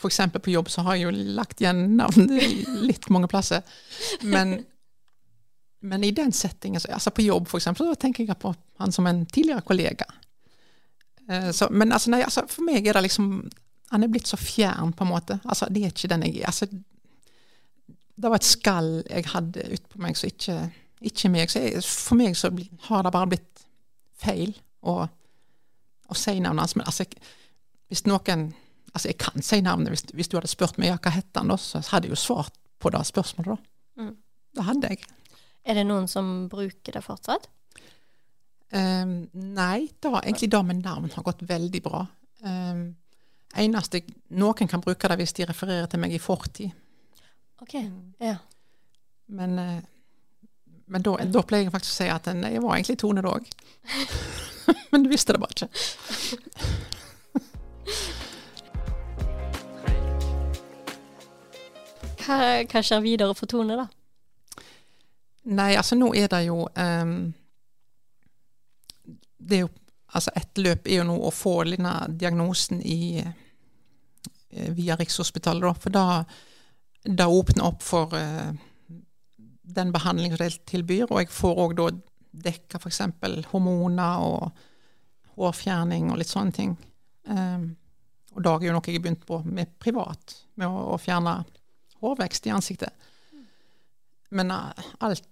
F.eks. 0.00 0.20
på 0.42 0.54
jobb 0.54 0.70
så 0.72 0.84
har 0.86 0.96
jeg 0.96 1.08
jo 1.08 1.34
lagt 1.36 1.60
igjen 1.60 1.96
navn 1.98 2.30
litt 2.86 3.08
mange 3.12 3.28
plasser. 3.30 3.64
Men, 4.22 4.58
men 5.80 6.04
i 6.04 6.12
den 6.16 6.32
settingen, 6.36 6.80
altså 6.88 7.12
på 7.14 7.26
jobb 7.26 7.48
f.eks., 7.48 7.70
så 7.76 7.94
tenker 8.00 8.26
jeg 8.26 8.40
på 8.40 8.54
han 8.80 8.92
som 8.92 9.08
en 9.10 9.24
tidligere 9.26 9.64
kollega. 9.66 10.08
Så, 11.54 11.68
men 11.70 11.92
altså, 11.94 12.10
nei, 12.10 12.24
altså, 12.26 12.42
for 12.50 12.66
meg 12.66 12.88
er 12.88 12.96
det 12.96 13.04
liksom 13.04 13.26
Han 13.92 14.02
er 14.02 14.10
blitt 14.10 14.26
så 14.26 14.38
fjern, 14.38 14.92
på 14.94 15.04
en 15.04 15.10
måte. 15.10 15.36
Altså, 15.44 15.66
det 15.70 15.84
er 15.84 15.92
ikke 15.92 16.10
den 16.10 16.24
jeg. 16.26 16.44
Altså, 16.46 16.66
det 18.20 18.30
var 18.30 18.38
et 18.38 18.46
skall 18.46 18.90
jeg 19.08 19.26
hadde 19.32 19.64
utpå 19.74 20.00
meg 20.04 20.18
som 20.18 20.30
ikke, 20.30 20.56
ikke 21.10 21.30
meg. 21.32 21.50
Så 21.50 21.62
jeg, 21.64 21.82
for 21.86 22.18
meg 22.20 22.36
så 22.38 22.52
har 22.86 23.06
det 23.06 23.12
bare 23.14 23.30
blitt 23.32 23.64
feil 24.20 24.52
å, 24.86 24.96
å 25.06 26.18
si 26.18 26.36
navnet 26.38 26.66
hans. 26.66 26.76
Men 26.78 26.90
altså, 26.90 27.06
hvis 27.90 28.06
noen 28.08 28.50
Altså, 28.90 29.06
jeg 29.12 29.20
kan 29.22 29.44
si 29.46 29.60
navnet. 29.62 29.92
Hvis, 29.92 30.02
hvis 30.18 30.28
du 30.30 30.34
hadde 30.34 30.50
spurt 30.50 30.78
meg 30.82 30.88
ja, 30.90 30.96
hva 30.98 31.12
het 31.14 31.36
han, 31.38 31.50
da, 31.52 31.54
så 31.62 31.78
hadde 31.92 32.08
jeg 32.08 32.16
jo 32.16 32.18
svart 32.18 32.56
på 32.82 32.90
det 32.90 33.04
spørsmålet, 33.06 33.52
da. 33.52 34.02
Mm. 34.02 34.14
Det 34.56 34.64
hadde 34.66 34.90
jeg. 34.90 35.04
Er 35.62 35.78
det 35.78 35.84
noen 35.86 36.08
som 36.10 36.48
bruker 36.50 36.96
det 36.96 37.04
fortsatt? 37.04 37.46
Um, 38.70 39.28
nei, 39.32 39.88
da, 39.98 40.20
egentlig 40.20 40.50
det 40.50 40.62
med 40.62 40.84
navn 40.84 41.10
har 41.14 41.22
gått 41.26 41.42
veldig 41.42 41.82
bra. 41.82 42.04
Um, 42.46 42.94
eneste 43.58 44.04
Noen 44.38 44.68
kan 44.70 44.82
bruke 44.82 45.08
det 45.10 45.16
hvis 45.18 45.34
de 45.34 45.48
refererer 45.48 45.88
til 45.90 46.00
meg 46.02 46.14
i 46.14 46.22
fortid. 46.22 46.70
Ok, 47.60 47.74
ja. 48.22 48.36
Men, 49.26 49.58
uh, 49.58 49.80
men 50.86 51.02
da, 51.02 51.16
da, 51.26 51.42
pleier 51.42 51.66
jeg 51.66 51.74
faktisk 51.74 51.96
å 51.96 51.98
si 51.98 52.08
at 52.14 52.30
jeg 52.30 52.62
var 52.62 52.76
egentlig 52.76 52.98
Tone 53.02 53.26
da 53.26 53.34
òg. 53.34 53.50
men 54.92 55.02
du 55.02 55.10
visste 55.10 55.34
det 55.34 55.42
bare 55.42 55.54
ikke. 55.58 55.68
hva, 62.22 62.38
hva, 62.70 62.82
skjer 62.86 63.02
videre 63.02 63.34
for 63.34 63.50
Tone, 63.50 63.82
da? 63.82 63.86
Nei, 65.50 65.72
altså 65.74 65.98
nå 65.98 66.12
er 66.14 66.30
det 66.30 66.44
jo 66.46 66.62
um, 66.68 67.32
det 69.40 69.56
er 69.56 69.64
jo, 69.64 69.70
altså 70.14 70.32
Et 70.36 70.60
løp 70.60 70.88
er 70.88 71.00
jo 71.00 71.06
nå 71.08 71.16
å 71.26 71.32
få 71.34 71.54
denne 71.68 71.94
diagnosen 72.20 72.82
i, 72.82 73.22
eh, 73.22 74.70
via 74.76 74.96
Rikshospitalet, 75.00 75.64
da. 75.64 75.72
For 75.74 75.94
da, 75.94 76.04
da 77.04 77.28
åpner 77.30 77.66
opp 77.70 77.82
for 77.86 78.12
uh, 78.16 78.50
den 79.74 79.92
behandlingen 79.94 80.40
de 80.40 80.50
tilbyr, 80.68 81.08
og 81.08 81.22
jeg 81.22 81.32
får 81.34 81.62
òg 81.64 81.76
da 81.78 81.90
dekka 82.50 82.78
f.eks. 82.78 83.00
hormoner 83.50 84.24
og 84.26 84.50
hårfjerning 85.40 86.10
og 86.10 86.20
litt 86.20 86.30
sånne 86.30 86.54
ting. 86.54 86.76
Um, 87.30 87.72
og 88.36 88.44
da 88.46 88.54
er 88.56 88.68
jo 88.68 88.76
noe 88.76 88.86
jeg 88.86 89.00
har 89.00 89.04
begynt 89.06 89.26
på 89.26 89.40
med 89.46 89.72
privat, 89.82 90.36
med 90.60 90.68
å, 90.68 90.92
å 90.94 91.00
fjerne 91.00 91.40
hårvekst 92.00 92.46
i 92.46 92.54
ansiktet. 92.54 93.08
Men 94.30 94.52
uh, 94.54 94.70
alt 95.02 95.26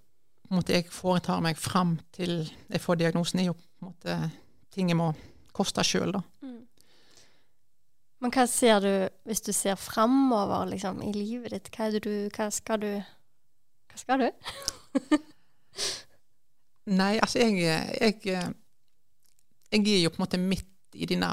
måtte 0.49 0.73
jeg 0.73 0.89
foretar 0.91 1.41
meg 1.45 1.59
fram 1.61 1.97
til 2.15 2.41
jeg 2.41 2.81
får 2.81 2.99
diagnosen, 2.99 3.43
på 3.43 3.45
en 3.45 3.53
måte 3.87 4.17
ting 4.73 4.91
jeg 4.91 4.99
må 4.99 5.13
koste 5.55 5.83
sjøl, 5.85 6.11
da. 6.15 6.21
Mm. 6.43 6.65
Men 8.19 8.33
hva 8.35 8.45
ser 8.51 8.83
du, 8.83 8.91
hvis 9.29 9.43
du 9.45 9.53
ser 9.55 9.79
framover 9.79 10.67
liksom, 10.73 10.99
i 11.05 11.13
livet 11.15 11.55
ditt, 11.55 11.69
hva, 11.75 11.87
du, 11.95 12.11
hva 12.35 12.49
skal 12.51 12.83
du 12.83 12.91
Hva 13.89 13.97
skal 13.97 14.21
du? 14.21 14.27
Nei, 16.99 17.13
altså 17.21 17.39
jeg, 17.41 17.55
jeg, 17.61 18.15
jeg 18.25 19.79
er 19.79 20.03
jo 20.03 20.11
på 20.11 20.19
en 20.19 20.23
måte 20.23 20.41
midt 20.41 20.97
i 20.97 21.05
denne 21.09 21.29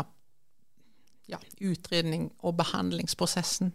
ja, 1.29 1.39
utredning- 1.65 2.31
og 2.45 2.57
behandlingsprosessen. 2.61 3.73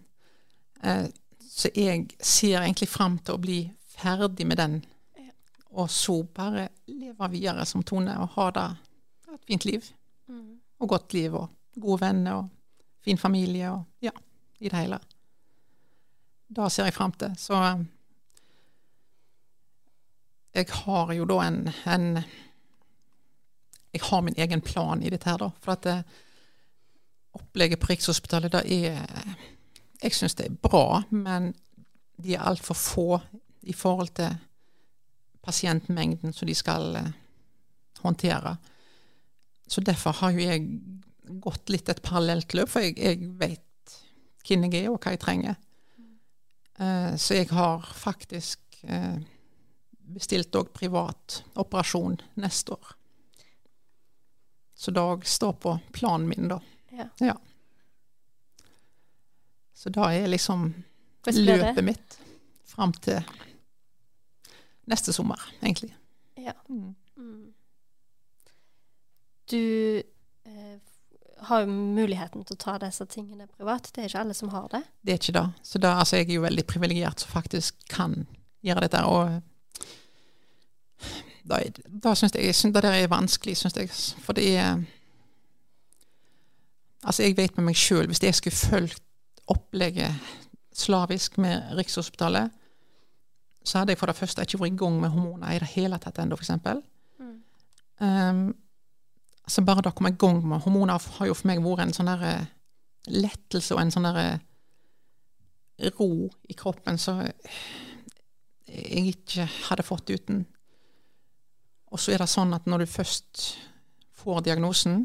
Eh, 0.83 1.07
så 1.51 1.69
jeg 1.75 2.07
ser 2.19 2.61
egentlig 2.61 2.89
fram 2.89 3.17
til 3.19 3.35
å 3.35 3.41
bli 3.41 3.59
ferdig 3.91 4.47
med 4.47 4.61
den 4.61 4.77
og 5.71 5.89
så 5.89 6.23
bare 6.23 6.67
leve 6.87 7.29
videre 7.31 7.65
som 7.65 7.83
Tone 7.83 8.17
og 8.19 8.33
ha 8.35 8.49
det 8.55 8.67
et 9.33 9.45
fint 9.47 9.65
liv. 9.65 9.85
Mm. 10.27 10.59
Og 10.79 10.89
godt 10.89 11.13
liv 11.13 11.35
og 11.35 11.47
gode 11.79 12.01
venner 12.01 12.41
og 12.41 12.49
fin 13.01 13.17
familie 13.17 13.71
og 13.71 13.83
ja, 14.03 14.11
i 14.59 14.69
det 14.69 14.77
hele. 14.77 14.99
Da 16.51 16.69
ser 16.69 16.89
jeg 16.89 16.93
fram 16.93 17.11
til. 17.11 17.31
Så 17.37 17.55
jeg 20.53 20.67
har 20.83 21.13
jo 21.13 21.25
da 21.25 21.39
en, 21.47 21.69
en, 21.87 22.23
Jeg 23.93 24.01
har 24.01 24.21
min 24.21 24.35
egen 24.37 24.61
plan 24.61 25.03
i 25.03 25.09
dette 25.09 25.29
her, 25.29 25.37
da. 25.37 25.49
For 25.59 25.71
at 25.71 25.83
det, 25.83 26.03
opplegget 27.33 27.79
på 27.79 27.87
Rikshospitalet, 27.89 28.51
det 28.51 28.87
er 28.87 29.07
jeg 30.01 30.15
syns 30.15 30.35
det 30.35 30.45
er 30.45 30.61
bra, 30.61 31.03
men 31.09 31.53
de 32.23 32.35
er 32.35 32.45
altfor 32.49 32.73
få 32.73 33.19
i 33.61 33.73
forhold 33.73 34.09
til 34.17 34.33
pasientmengden 35.41 36.33
som 36.33 36.47
de 36.47 36.55
skal 36.55 36.95
eh, 36.95 37.11
håndtere. 38.01 38.57
Så 39.67 39.81
derfor 39.81 40.17
har 40.21 40.35
jo 40.35 40.45
jeg 40.45 40.65
gått 41.41 41.71
litt 41.71 41.89
et 41.89 42.01
parallelt 42.03 42.53
løp, 42.57 42.69
for 42.69 42.83
jeg, 42.83 42.97
jeg 42.99 43.33
vet 43.39 43.99
hvem 44.47 44.65
jeg 44.67 44.85
er 44.85 44.89
og 44.91 44.99
hva 45.01 45.13
jeg 45.15 45.21
trenger. 45.21 45.59
Eh, 46.81 47.13
så 47.15 47.37
jeg 47.39 47.51
har 47.53 47.85
faktisk 47.95 48.81
eh, 48.83 49.21
bestilt 50.11 50.55
òg 50.57 50.73
privat 50.75 51.41
operasjon 51.61 52.19
neste 52.41 52.75
år. 52.75 52.97
Så 54.75 54.91
det 54.91 55.29
står 55.29 55.53
på 55.61 55.75
planen 55.93 56.27
min, 56.29 56.49
da. 56.49 56.57
Ja. 56.91 57.07
Ja. 57.21 57.37
Så 59.77 59.89
da 59.93 60.09
er 60.13 60.27
liksom 60.27 60.71
det? 61.25 61.35
løpet 61.37 61.83
mitt 61.85 62.17
fram 62.65 62.93
til 62.93 63.21
neste 64.91 65.13
sommer, 65.15 65.39
egentlig. 65.63 65.93
Ja. 66.37 66.53
Mm. 66.69 66.93
Mm. 67.17 67.53
Du 69.51 69.97
eh, 70.45 70.77
har 71.47 71.63
jo 71.63 71.67
muligheten 71.71 72.43
til 72.45 72.55
å 72.55 72.61
ta 72.61 72.75
disse 72.81 73.05
tingene 73.09 73.47
privat. 73.51 73.89
Det 73.95 74.03
er 74.03 74.09
ikke 74.11 74.21
alle 74.25 74.35
som 74.37 74.51
har 74.53 74.67
det. 74.71 74.83
Det 75.01 75.13
er 75.15 75.19
ikke 75.21 75.35
det. 75.39 75.45
Så 75.67 75.81
da, 75.81 75.95
altså, 75.99 76.19
jeg 76.21 76.29
er 76.29 76.37
jo 76.37 76.45
veldig 76.45 76.65
privilegert 76.69 77.23
som 77.23 77.33
faktisk 77.33 77.81
kan 77.91 78.21
gjøre 78.65 78.85
dette. 78.85 79.01
Og 79.09 79.41
da, 81.49 81.57
er- 81.57 81.81
da 81.87 82.13
syns 82.15 82.35
jeg, 82.37 82.45
jeg 82.51 82.55
synes 82.55 82.75
det 82.77 82.83
der 82.85 82.99
er 83.01 83.11
vanskelig, 83.11 83.57
syns 83.57 83.77
jeg. 83.81 83.89
For 84.23 84.37
det 84.37 84.49
er 84.57 84.83
Altså, 87.01 87.23
jeg 87.25 87.33
vet 87.33 87.55
med 87.57 87.65
meg 87.65 87.77
sjøl, 87.81 88.05
hvis 88.11 88.19
jeg 88.21 88.35
skulle 88.37 88.53
fulgt 88.55 89.01
opplegget 89.49 90.13
slavisk 90.77 91.39
med 91.41 91.71
Rikshospitalet, 91.79 92.51
så 93.63 93.79
hadde 93.79 93.93
jeg 93.93 94.01
for 94.01 94.09
det 94.09 94.17
første 94.17 94.45
ikke 94.45 94.59
vært 94.61 94.73
i 94.73 94.81
gang 94.81 94.97
med 95.01 95.13
hormoner 95.13 95.53
i 95.53 95.61
det 95.61 95.69
hele 95.75 95.99
tatt 96.01 96.19
ennå, 96.21 96.37
f.eks. 96.37 96.51
Mm. 97.21 97.35
Um, 98.01 98.45
så 99.47 99.63
bare 99.65 99.83
det 99.83 99.91
å 99.91 99.97
komme 99.97 100.13
i 100.13 100.19
gang 100.19 100.41
med 100.47 100.63
hormoner 100.63 101.01
har 101.17 101.29
jo 101.29 101.35
for 101.37 101.49
meg 101.49 101.61
vært 101.63 101.85
en 101.85 101.93
sånn 101.95 102.09
der 102.09 102.25
eh, 102.27 102.49
lettelse 103.11 103.75
og 103.75 103.81
en 103.81 103.93
sånn 103.93 104.07
der 104.07 104.19
eh, 104.21 105.91
ro 105.97 106.29
i 106.49 106.57
kroppen 106.57 106.99
som 107.01 107.23
jeg 108.71 109.13
ikke 109.15 109.47
hadde 109.67 109.85
fått 109.85 110.13
uten. 110.13 110.45
Og 111.91 111.99
så 111.99 112.13
er 112.13 112.21
det 112.23 112.29
sånn 112.31 112.53
at 112.55 112.69
når 112.69 112.85
du 112.85 112.93
først 112.93 113.41
får 114.21 114.45
diagnosen, 114.45 115.03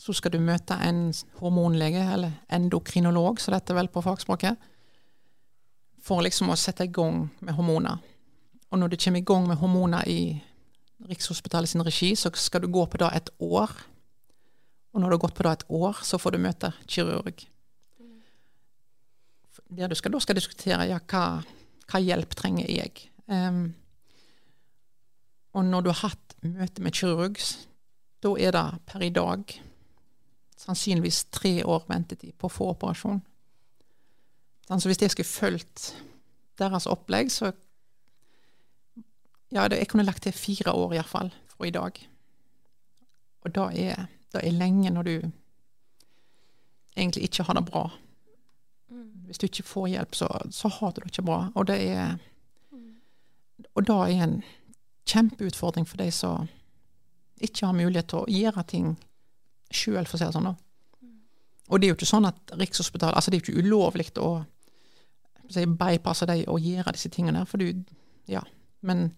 så 0.00 0.14
skal 0.16 0.34
du 0.34 0.40
møte 0.42 0.76
en 0.82 1.06
hormonlege, 1.38 2.02
eller 2.16 2.32
endokrinolog, 2.52 3.38
så 3.40 3.54
dette 3.54 3.72
er 3.72 3.78
vel 3.78 3.92
på 3.92 4.02
fagspråket, 4.02 4.58
for 6.04 6.24
liksom 6.24 6.52
å 6.52 6.58
sette 6.58 6.84
i 6.84 6.92
gang 6.92 7.24
med 7.40 7.56
hormoner. 7.56 8.02
Og 8.70 8.80
når 8.80 8.92
du 8.92 8.98
kommer 9.00 9.22
i 9.22 9.28
gang 9.28 9.48
med 9.48 9.60
hormoner 9.60 10.08
i 10.10 10.20
Rikshospitalet 11.04 11.68
sin 11.68 11.84
regi, 11.84 12.14
så 12.16 12.30
skal 12.38 12.64
du 12.64 12.68
gå 12.72 12.84
på 12.86 13.00
det 13.00 13.10
et 13.16 13.30
år. 13.42 13.72
Og 14.94 15.00
når 15.00 15.10
du 15.10 15.16
har 15.16 15.24
gått 15.24 15.36
på 15.36 15.44
det 15.46 15.52
et 15.52 15.66
år, 15.68 16.00
så 16.06 16.20
får 16.20 16.34
du 16.34 16.44
møte 16.44 16.70
kirurg. 16.86 17.44
Der 19.74 19.90
du 19.90 19.96
skal, 19.98 20.12
da 20.14 20.20
skal 20.22 20.38
diskutere 20.38 20.86
ja, 20.86 21.00
hva, 21.10 21.42
hva 21.90 22.00
hjelp 22.00 22.36
trenger 22.38 22.70
jeg. 22.70 23.08
Um, 23.26 23.74
og 25.54 25.64
når 25.66 25.84
du 25.84 25.90
har 25.92 26.02
hatt 26.10 26.36
møte 26.44 26.84
med 26.84 26.94
kirurg, 26.94 27.40
da 28.24 28.34
er 28.40 28.54
det 28.54 28.66
per 28.86 29.04
i 29.04 29.12
dag 29.14 29.54
sannsynligvis 30.64 31.24
tre 31.34 31.58
år 31.66 31.84
ventetid 31.88 32.36
på 32.38 32.48
å 32.48 32.52
få 32.52 32.70
operasjon. 32.72 33.20
Sånn, 34.64 34.80
Så 34.80 34.88
hvis 34.88 35.02
jeg 35.02 35.12
skulle 35.12 35.28
fulgt 35.28 35.94
deres 36.58 36.86
opplegg, 36.86 37.32
så 37.32 37.52
Ja, 39.52 39.68
jeg 39.70 39.86
kunne 39.88 40.02
lagt 40.02 40.22
til 40.22 40.32
fire 40.32 40.72
år 40.74 40.96
iallfall 40.96 41.30
fra 41.46 41.66
i 41.66 41.70
dag. 41.70 41.98
Og 43.44 43.54
da 43.54 43.68
er, 43.70 44.06
det 44.32 44.40
er 44.42 44.50
lenge 44.50 44.90
når 44.90 45.02
du 45.02 45.30
egentlig 46.96 47.22
ikke 47.28 47.44
har 47.46 47.54
det 47.54 47.64
bra. 47.68 47.84
Hvis 49.26 49.38
du 49.38 49.46
ikke 49.46 49.62
får 49.62 49.86
hjelp, 49.86 50.14
så, 50.14 50.28
så 50.50 50.68
har 50.68 50.90
du 50.90 51.00
det 51.00 51.12
ikke 51.12 51.22
bra. 51.22 51.52
Og 51.54 51.66
det 51.66 51.78
er 51.90 52.18
Og 53.74 53.86
det 53.86 53.94
er 53.94 54.22
en 54.22 54.42
kjempeutfordring 55.06 55.86
for 55.88 55.96
de 55.96 56.10
som 56.10 56.48
ikke 57.40 57.66
har 57.66 57.74
mulighet 57.74 58.08
til 58.08 58.18
å 58.18 58.30
gjøre 58.30 58.62
ting 58.62 58.98
sjøl, 59.70 60.06
for 60.06 60.16
å 60.16 60.18
si 60.18 60.24
det 60.24 60.34
sånn. 60.34 60.44
da. 60.44 60.54
Og 61.68 61.80
det 61.80 61.86
er 61.86 61.92
jo 61.92 61.96
ikke 61.98 62.06
sånn 62.06 62.28
at 62.28 62.54
Rikshospitalet 62.58 63.16
altså 63.16 63.30
Det 63.30 63.38
er 63.38 63.40
jo 63.40 63.46
ikke 63.52 63.66
ulovlig 63.66 64.10
å 64.18 64.44
bypasse 65.52 66.26
dem 66.26 66.44
og 66.48 66.60
gjøre 66.60 66.92
disse 66.92 67.08
tingene. 67.08 67.44
For 67.46 67.60
du, 67.60 67.84
ja, 68.28 68.42
men 68.80 69.10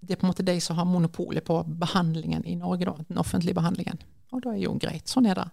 det 0.00 0.14
er 0.14 0.20
på 0.20 0.26
en 0.26 0.32
måte 0.32 0.46
de 0.46 0.60
som 0.60 0.76
har 0.76 0.84
monopolet 0.84 1.44
på 1.44 1.62
behandlingen 1.80 2.44
i 2.44 2.54
Norge, 2.54 2.84
da, 2.84 2.96
den 3.08 3.18
offentlige 3.18 3.54
behandlingen. 3.54 3.98
Og 4.32 4.42
da 4.44 4.52
er 4.52 4.64
jo 4.64 4.74
greit. 4.80 5.08
Sånn 5.08 5.26
er 5.26 5.38
det. 5.38 5.48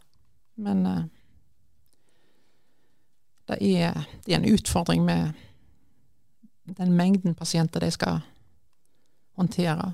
Men 0.62 0.86
uh, 0.86 1.04
det, 3.48 3.58
er, 3.62 4.04
det 4.26 4.34
er 4.34 4.42
en 4.42 4.54
utfordring 4.54 5.06
med 5.06 5.32
den 6.78 6.94
mengden 6.96 7.36
pasienter 7.36 7.80
de 7.80 7.92
skal 7.92 8.22
håndtere. 9.40 9.92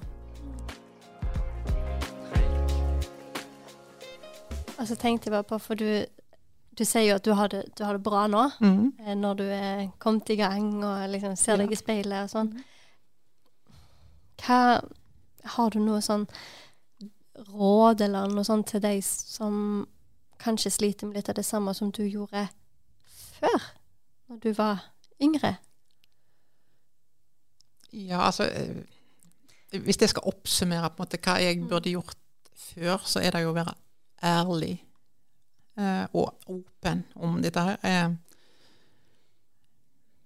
Og 4.77 4.87
så 4.87 4.95
tenkte 4.95 5.27
jeg 5.27 5.33
bare 5.33 5.43
på, 5.43 5.57
for 5.57 5.75
du, 5.75 6.05
du 6.77 6.85
sier 6.85 7.07
jo 7.09 7.15
at 7.17 7.25
du 7.25 7.33
har 7.33 7.49
det, 7.49 7.63
du 7.77 7.83
har 7.85 7.97
det 7.97 8.03
bra 8.05 8.27
nå, 8.29 8.43
mm. 8.61 8.81
eh, 9.01 9.15
når 9.17 9.39
du 9.39 9.43
er 9.49 9.83
kommet 9.99 10.29
i 10.29 10.37
gang 10.39 10.69
og 10.85 11.07
liksom 11.09 11.35
ser 11.39 11.57
deg 11.57 11.71
Ja. 11.71 11.73
i 11.73 11.79
speilet 11.79 12.27
og 12.27 12.33
sånn. 12.33 12.53
Hva 14.43 14.81
Har 15.47 15.69
du 15.71 15.79
noe 15.79 16.01
sånn 16.03 16.25
råd 17.53 18.01
eller 18.03 18.27
noe 18.33 18.43
sånt 18.43 18.67
til 18.67 18.81
deg 18.83 18.99
som 19.05 19.87
kanskje 20.41 20.71
sliter 20.73 21.07
med 21.07 21.15
litt 21.15 21.29
av 21.29 21.37
det 21.37 21.45
samme 21.45 21.73
som 21.73 21.91
du 21.91 22.03
gjorde 22.03 22.49
før, 23.39 23.69
når 24.27 24.41
du 24.43 24.49
var 24.57 24.83
yngre? 25.23 25.55
Ja, 27.93 28.25
altså 28.25 28.43
eh, 28.43 28.83
Hvis 29.71 30.01
jeg 30.01 30.09
skal 30.09 30.27
oppsummere 30.27 30.89
på 30.89 31.01
en 31.01 31.05
måte 31.07 31.21
hva 31.23 31.37
jeg 31.41 31.63
burde 31.69 31.89
gjort 31.93 32.17
før, 32.55 33.01
så 33.05 33.23
er 33.23 33.31
det 33.31 33.45
jo 33.45 33.53
å 33.53 33.57
være 33.57 33.73
ærlig 34.23 34.75
og 35.77 36.49
åpen 36.49 37.03
om 37.15 37.37
dette 37.41 37.63
her. 37.63 37.77
Eh, 37.83 38.15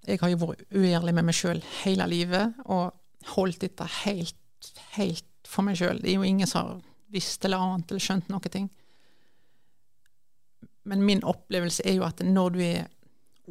jeg 0.07 0.21
har 0.21 0.31
jo 0.31 0.39
vært 0.41 0.63
uærlig 0.73 1.13
med 1.13 1.27
meg 1.27 1.37
sjøl 1.37 1.59
hele 1.83 2.07
livet 2.09 2.61
og 2.65 2.95
holdt 3.35 3.61
dette 3.61 3.85
helt, 4.01 4.71
helt 4.95 5.27
for 5.47 5.67
meg 5.67 5.77
sjøl. 5.77 5.99
Det 6.01 6.09
er 6.09 6.17
jo 6.17 6.27
ingen 6.27 6.49
som 6.49 6.65
har 6.65 6.79
visst 7.11 7.45
eller 7.45 7.61
annet 7.61 7.91
eller 7.91 8.03
skjønt 8.03 8.31
noe 8.31 8.51
ting. 8.53 8.69
Men 10.89 11.03
min 11.05 11.21
opplevelse 11.27 11.85
er 11.85 11.99
jo 11.99 12.07
at 12.07 12.23
når 12.25 12.55
du 12.55 12.61
er 12.65 12.87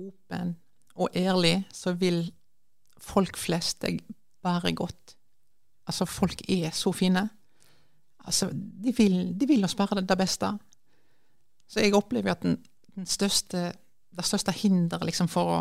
åpen 0.00 0.56
og 1.00 1.14
ærlig, 1.16 1.60
så 1.72 1.94
vil 1.94 2.24
folk 3.00 3.38
flest 3.38 3.84
deg 3.84 4.00
bare 4.42 4.72
godt. 4.74 5.14
Altså, 5.86 6.04
folk 6.04 6.42
er 6.50 6.74
så 6.74 6.92
fine. 6.92 7.28
Altså, 8.24 8.50
de 8.52 8.92
vil, 8.96 9.32
de 9.40 9.46
vil 9.46 9.64
oss 9.64 9.76
bare 9.78 10.02
det 10.02 10.18
beste. 10.18 10.50
Så 11.70 11.84
jeg 11.84 11.94
opplever 11.94 12.34
at 12.34 12.42
den, 12.42 12.56
den 12.96 13.06
største, 13.06 13.70
det 14.10 14.26
største 14.26 14.54
hinderet 14.54 15.06
liksom, 15.06 15.30
for 15.30 15.52
å 15.54 15.60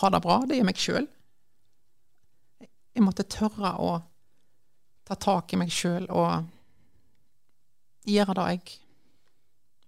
ha 0.00 0.10
det 0.10 0.22
bra, 0.24 0.40
det 0.48 0.56
er 0.56 0.66
meg 0.66 0.80
sjøl. 0.80 1.06
Jeg 2.94 3.04
måtte 3.04 3.26
tørre 3.28 3.74
å 3.82 3.90
ta 5.04 5.16
tak 5.20 5.52
i 5.52 5.58
meg 5.60 5.72
sjøl 5.74 6.06
og 6.08 6.46
gjøre 8.08 8.36
det 8.38 8.46
jeg 8.54 8.78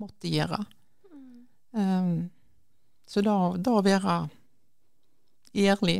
måtte 0.02 0.28
gjøre. 0.28 0.58
Um, 1.76 2.28
så 3.08 3.22
da, 3.24 3.36
å 3.56 3.84
være 3.84 4.16
ærlig, 5.56 5.96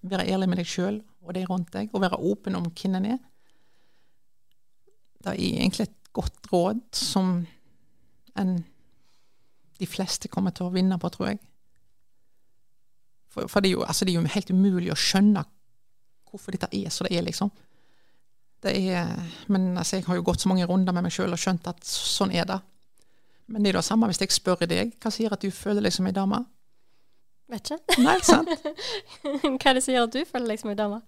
være 0.00 0.28
ærlig 0.32 0.48
med 0.48 0.60
deg 0.62 0.70
sjøl 0.70 1.00
og 1.26 1.34
de 1.34 1.42
rundt 1.48 1.72
deg, 1.74 1.90
og 1.92 2.04
være 2.04 2.22
åpen 2.22 2.56
om 2.56 2.70
hvem 2.70 2.96
en 3.00 3.10
er, 3.16 3.20
det 5.26 5.32
er 5.32 5.40
egentlig 5.42 5.88
et 5.88 6.12
godt 6.14 6.48
råd 6.52 6.82
som 6.94 7.40
en, 8.40 8.56
de 9.80 9.88
fleste 9.88 10.30
kommer 10.32 10.54
til 10.56 10.68
å 10.68 10.72
vinne 10.74 10.98
på, 11.00 11.10
tror 11.12 11.32
jeg. 11.32 11.40
For, 13.32 13.50
for 13.52 13.60
det, 13.60 13.70
er 13.70 13.78
jo, 13.78 13.84
altså 13.84 14.06
det 14.06 14.14
er 14.14 14.20
jo 14.20 14.34
helt 14.36 14.50
umulig 14.50 14.92
å 14.92 14.98
skjønne 14.98 15.44
hvorfor 16.30 16.56
dette 16.56 16.70
er 16.74 16.92
som 16.92 17.06
det 17.06 17.16
er, 17.16 17.24
liksom. 17.26 17.52
Det 18.64 18.72
er, 18.72 19.12
men 19.52 19.76
altså, 19.76 19.98
jeg 19.98 20.06
har 20.08 20.18
jo 20.18 20.24
gått 20.26 20.42
så 20.42 20.50
mange 20.50 20.66
runder 20.66 20.94
med 20.96 21.06
meg 21.06 21.14
sjøl 21.14 21.34
og 21.34 21.40
skjønt 21.40 21.68
at 21.70 21.84
sånn 21.86 22.32
er 22.34 22.48
det. 22.48 22.58
Men 23.52 23.62
det 23.62 23.70
er 23.70 23.78
det 23.78 23.86
samme 23.86 24.08
hvis 24.10 24.20
jeg 24.24 24.34
spør 24.34 24.64
deg, 24.66 24.96
hva 25.02 25.12
sier 25.14 25.32
at 25.32 25.44
du 25.44 25.52
føler 25.54 25.84
deg 25.84 25.94
som 25.94 26.08
ei 26.08 26.14
dame? 26.16 26.40
Vet 27.52 27.70
ikke. 27.70 28.00
Nei, 28.02 28.16
sant? 28.26 28.48
Hva 29.60 29.70
er 29.70 29.76
det 29.78 29.82
som 29.84 29.94
gjør 29.94 30.08
at 30.08 30.14
du 30.16 30.24
føler 30.26 30.50
deg 30.50 30.58
som 30.58 30.72
ei 30.72 30.78
dame? 30.78 30.98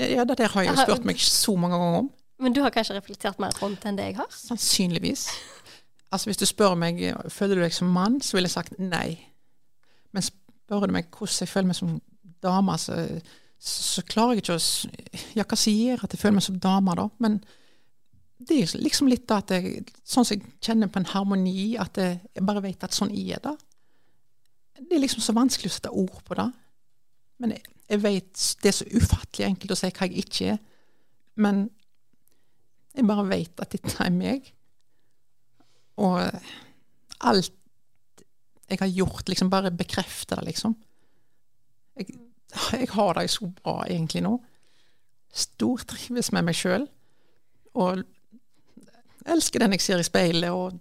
Ja, 0.00 0.24
det 0.24 0.38
der 0.40 0.54
har 0.54 0.64
jeg 0.64 0.72
jo 0.72 0.86
spurt 0.86 1.04
meg 1.08 1.20
så 1.20 1.52
mange 1.60 1.76
ganger 1.76 1.98
om. 1.98 2.08
Men 2.40 2.54
du 2.54 2.62
har 2.62 2.72
kanskje 2.72 2.96
reflektert 2.96 3.40
mer 3.42 3.52
rundt 3.60 3.84
enn 3.88 3.98
det 3.98 4.06
jeg 4.08 4.16
har? 4.20 4.28
Sannsynligvis. 4.32 5.26
Altså 6.10 6.30
Hvis 6.30 6.40
du 6.40 6.46
spør 6.48 6.74
meg 6.78 7.00
føler 7.28 7.58
du 7.58 7.62
deg 7.62 7.74
som 7.76 7.90
mann, 7.92 8.20
så 8.24 8.36
ville 8.36 8.48
jeg 8.48 8.56
sagt 8.56 8.78
nei. 8.80 9.18
Men 10.12 10.24
spør 10.24 10.86
du 10.86 10.94
meg 10.96 11.10
hvordan 11.12 11.44
jeg 11.44 11.50
føler 11.52 11.68
meg 11.68 11.76
som 11.76 11.98
dame, 12.42 12.78
så, 12.78 12.96
så 13.60 14.04
klarer 14.08 14.38
jeg 14.38 14.44
ikke 14.44 14.56
å 14.56 15.36
Ja, 15.36 15.44
hva 15.44 15.58
gjør 15.58 16.04
at 16.04 16.14
jeg 16.14 16.22
føler 16.22 16.38
meg 16.38 16.46
som 16.46 16.60
dame, 16.62 16.96
da? 16.96 17.08
Men 17.20 17.40
det 18.38 18.60
er 18.62 18.74
liksom 18.78 19.10
litt 19.10 19.30
at 19.34 19.50
jeg 19.50 19.82
Sånn 20.06 20.24
som 20.24 20.36
jeg 20.36 20.46
kjenner 20.64 20.90
på 20.92 21.02
en 21.02 21.10
harmoni, 21.10 21.74
at 21.80 21.98
jeg, 21.98 22.20
jeg 22.34 22.46
bare 22.46 22.64
vet 22.64 22.86
at 22.86 22.96
sånn 22.96 23.12
er 23.12 23.42
det. 23.44 23.56
Det 24.78 24.94
er 24.94 25.02
liksom 25.02 25.24
så 25.24 25.34
vanskelig 25.36 25.72
å 25.72 25.74
sette 25.74 25.92
ord 25.92 26.20
på 26.24 26.38
det. 26.38 26.46
Men 27.42 27.56
jeg, 27.56 27.64
jeg 27.88 28.02
vet 28.04 28.44
Det 28.62 28.70
er 28.70 28.78
så 28.78 28.86
ufattelig 28.94 29.48
enkelt 29.48 29.74
å 29.74 29.80
si 29.80 29.90
hva 29.90 30.08
jeg 30.08 30.24
ikke 30.24 30.52
er. 30.54 30.62
Men 31.38 31.66
jeg 32.94 33.06
bare 33.06 33.26
vet 33.28 33.60
at 33.62 33.74
dette 33.74 33.94
er 34.02 34.14
meg. 34.14 34.48
Og 35.98 36.20
alt 37.26 37.54
jeg 38.68 38.78
har 38.80 38.90
gjort, 38.92 39.28
liksom 39.28 39.50
bare 39.50 39.70
bekrefter 39.72 40.36
det, 40.36 40.50
liksom. 40.50 40.76
Jeg, 41.96 42.06
jeg 42.80 42.88
har 42.92 43.12
det 43.16 43.30
så 43.32 43.48
bra 43.62 43.80
egentlig 43.88 44.22
nå. 44.26 44.34
Stortrives 45.32 46.32
med 46.32 46.48
meg 46.48 46.58
sjøl. 46.58 46.84
Og 47.78 48.04
elsker 49.28 49.64
den 49.64 49.76
jeg 49.76 49.84
ser 49.84 50.02
i 50.02 50.06
speilet, 50.06 50.52
og 50.52 50.78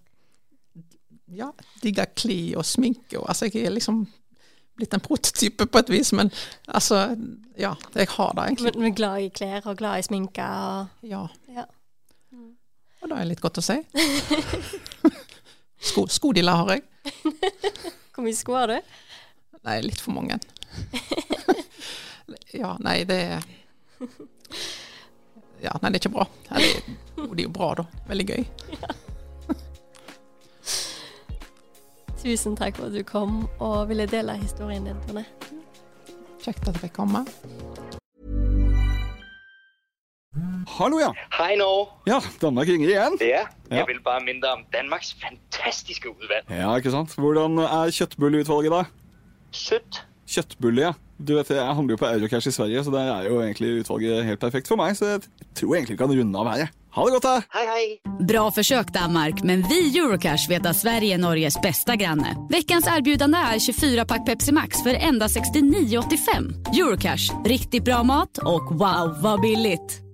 ja, 1.36 1.49
digger 1.84 2.11
kli 2.15 2.55
og 2.55 2.65
sminke. 2.65 3.20
Og, 3.20 3.28
altså, 3.30 3.49
jeg 3.51 3.68
er 3.68 3.76
liksom 3.76 4.05
blitt 4.78 4.93
en 4.93 5.03
prototype 5.03 5.65
på 5.65 5.82
et 5.82 5.89
vis, 5.89 6.13
men 6.13 6.32
altså 6.68 7.18
Ja, 7.57 7.74
jeg 7.95 8.07
har 8.13 8.34
det 8.38 8.43
egentlig. 8.43 8.72
Men, 8.76 8.84
men 8.84 8.93
glad 8.95 9.22
i 9.26 9.30
klær 9.34 9.65
og 9.65 9.78
glad 9.78 9.99
i 9.99 10.05
sminke 10.05 10.43
og 10.45 10.88
Ja. 11.01 11.26
Ja. 11.49 11.63
Og 13.01 13.09
det 13.11 13.17
er 13.17 13.27
litt 13.29 13.41
godt 13.43 13.59
å 13.61 13.65
si. 13.65 13.77
Sko, 15.87 16.07
skodiller 16.09 16.57
har 16.57 16.71
jeg. 16.73 16.81
Hvor 18.15 18.25
mye 18.25 18.35
sko 18.35 18.55
har 18.57 18.71
du? 18.71 18.77
Nei, 19.67 19.75
litt 19.85 20.01
for 20.01 20.15
mange. 20.15 20.39
ja, 22.61 22.73
nei, 22.81 23.03
det 23.07 23.17
er 23.37 23.45
Ja, 25.61 25.73
nei, 25.81 25.91
det 25.91 25.97
er 25.97 26.01
ikke 26.01 26.13
bra. 26.17 26.25
Eller, 26.49 26.81
det 27.15 27.37
er 27.37 27.45
jo 27.45 27.53
bra, 27.53 27.69
da. 27.77 27.85
Veldig 28.09 28.27
gøy. 28.29 28.43
Tusen 32.23 32.57
takk 32.57 32.77
for 32.79 32.89
at 32.89 32.97
du 32.97 33.03
kom 33.07 33.43
og 33.63 33.87
ville 33.91 34.09
dele 34.09 34.33
historien 34.41 34.89
din, 34.89 34.99
Tone. 35.05 35.23
Kjekt 36.41 36.65
at 36.65 36.73
jeg 36.73 36.87
fikk 36.87 36.97
komme. 36.97 37.21
Hallo, 40.78 40.99
ja. 41.01 41.09
Hei 41.34 41.55
nå. 41.57 41.67
Ja, 42.05 42.19
Danmark 42.41 42.69
ringer 42.69 42.91
igjen. 42.91 43.15
Ja, 43.21 43.45
Ja. 43.69 43.78
jeg 43.82 43.88
vil 43.89 43.99
bare 44.05 44.21
minne 44.23 44.41
deg 44.43 44.51
om 44.59 44.63
Danmarks 44.73 45.15
fantastiske 45.21 46.09
utvalg. 46.11 46.45
Ja, 46.53 46.69
ikke 46.78 46.91
sant? 46.93 47.15
Hvordan 47.17 47.57
er 47.63 47.89
kjøttbulleutvalget, 47.91 48.71
da? 48.71 48.84
Søtt. 49.51 50.03
Kjøttbulle, 50.30 50.82
ja. 50.82 50.93
Du 51.17 51.34
vet, 51.36 51.49
Jeg 51.49 51.75
handler 51.75 51.95
jo 51.95 51.97
på 51.97 52.05
Eurocash 52.05 52.47
i 52.47 52.51
Sverige, 52.51 52.84
så 52.84 52.91
der 52.91 53.09
er 53.09 53.23
jo 53.30 53.41
egentlig 53.41 53.80
utvalget 53.82 54.23
helt 54.25 54.39
perfekt 54.39 54.67
for 54.67 54.78
meg. 54.78 54.93
Så 54.95 55.05
jeg 55.05 55.21
tror 55.55 55.75
egentlig 55.75 55.97
vi 55.97 55.97
kan 55.97 56.13
runde 56.13 56.38
av 56.39 56.47
her. 56.51 56.57
jeg. 56.57 56.69
Ha 56.93 57.03
det 57.05 57.11
godt, 57.13 57.23
da! 57.23 57.41
Hei, 57.53 57.65
hei! 57.65 57.99
Bra 58.28 58.51
försök 58.51 58.93
Danmark, 58.93 59.43
men 59.43 59.61
vi 59.69 59.97
Eurocash 59.97 60.49
vet 60.49 60.65
att 60.65 60.75
Sverige 60.75 61.13
är 61.13 61.17
Norges 61.17 61.61
bästa 61.61 61.95
granne. 61.95 62.36
Veckans 62.49 62.88
erbjudande 62.88 63.38
är 63.38 63.57
24-pack 63.59 64.25
Pepsi 64.25 64.51
Max 64.51 64.84
för 64.84 64.93
enda 64.93 65.28
69,85. 65.28 66.78
Eurocash, 66.80 67.34
riktigt 67.45 67.84
bra 67.84 68.03
mat 68.03 68.38
och 68.38 68.71
wow 68.75 69.21
vad 69.21 69.41
billigt. 69.41 70.06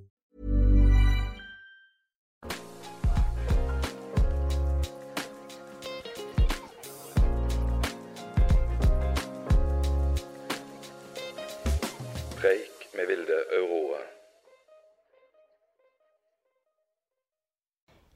Med 13.04 13.16
Vilde 13.16 13.38
Aurora. 13.60 14.02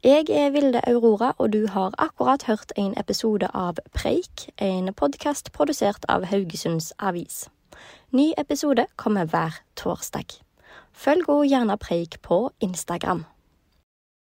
Jeg 0.03 0.29
er 0.29 0.49
Vilde 0.49 0.81
Aurora, 0.87 1.33
og 1.37 1.53
du 1.53 1.67
har 1.67 1.93
akkurat 1.97 2.43
hørt 2.43 2.71
en 2.77 2.93
episode 2.99 3.47
av 3.53 3.75
Preik, 3.93 4.49
en 4.57 4.93
podkast 4.93 5.51
produsert 5.51 6.05
av 6.09 6.23
Haugesunds 6.25 6.93
Avis. 6.99 7.49
Ny 8.11 8.33
episode 8.37 8.85
kommer 8.95 9.25
hver 9.25 9.59
torsdag. 9.75 10.39
Følg 10.93 11.29
også 11.29 11.49
gjerne 11.49 11.77
Preik 11.77 12.21
på 12.21 12.51
Instagram. 12.59 13.25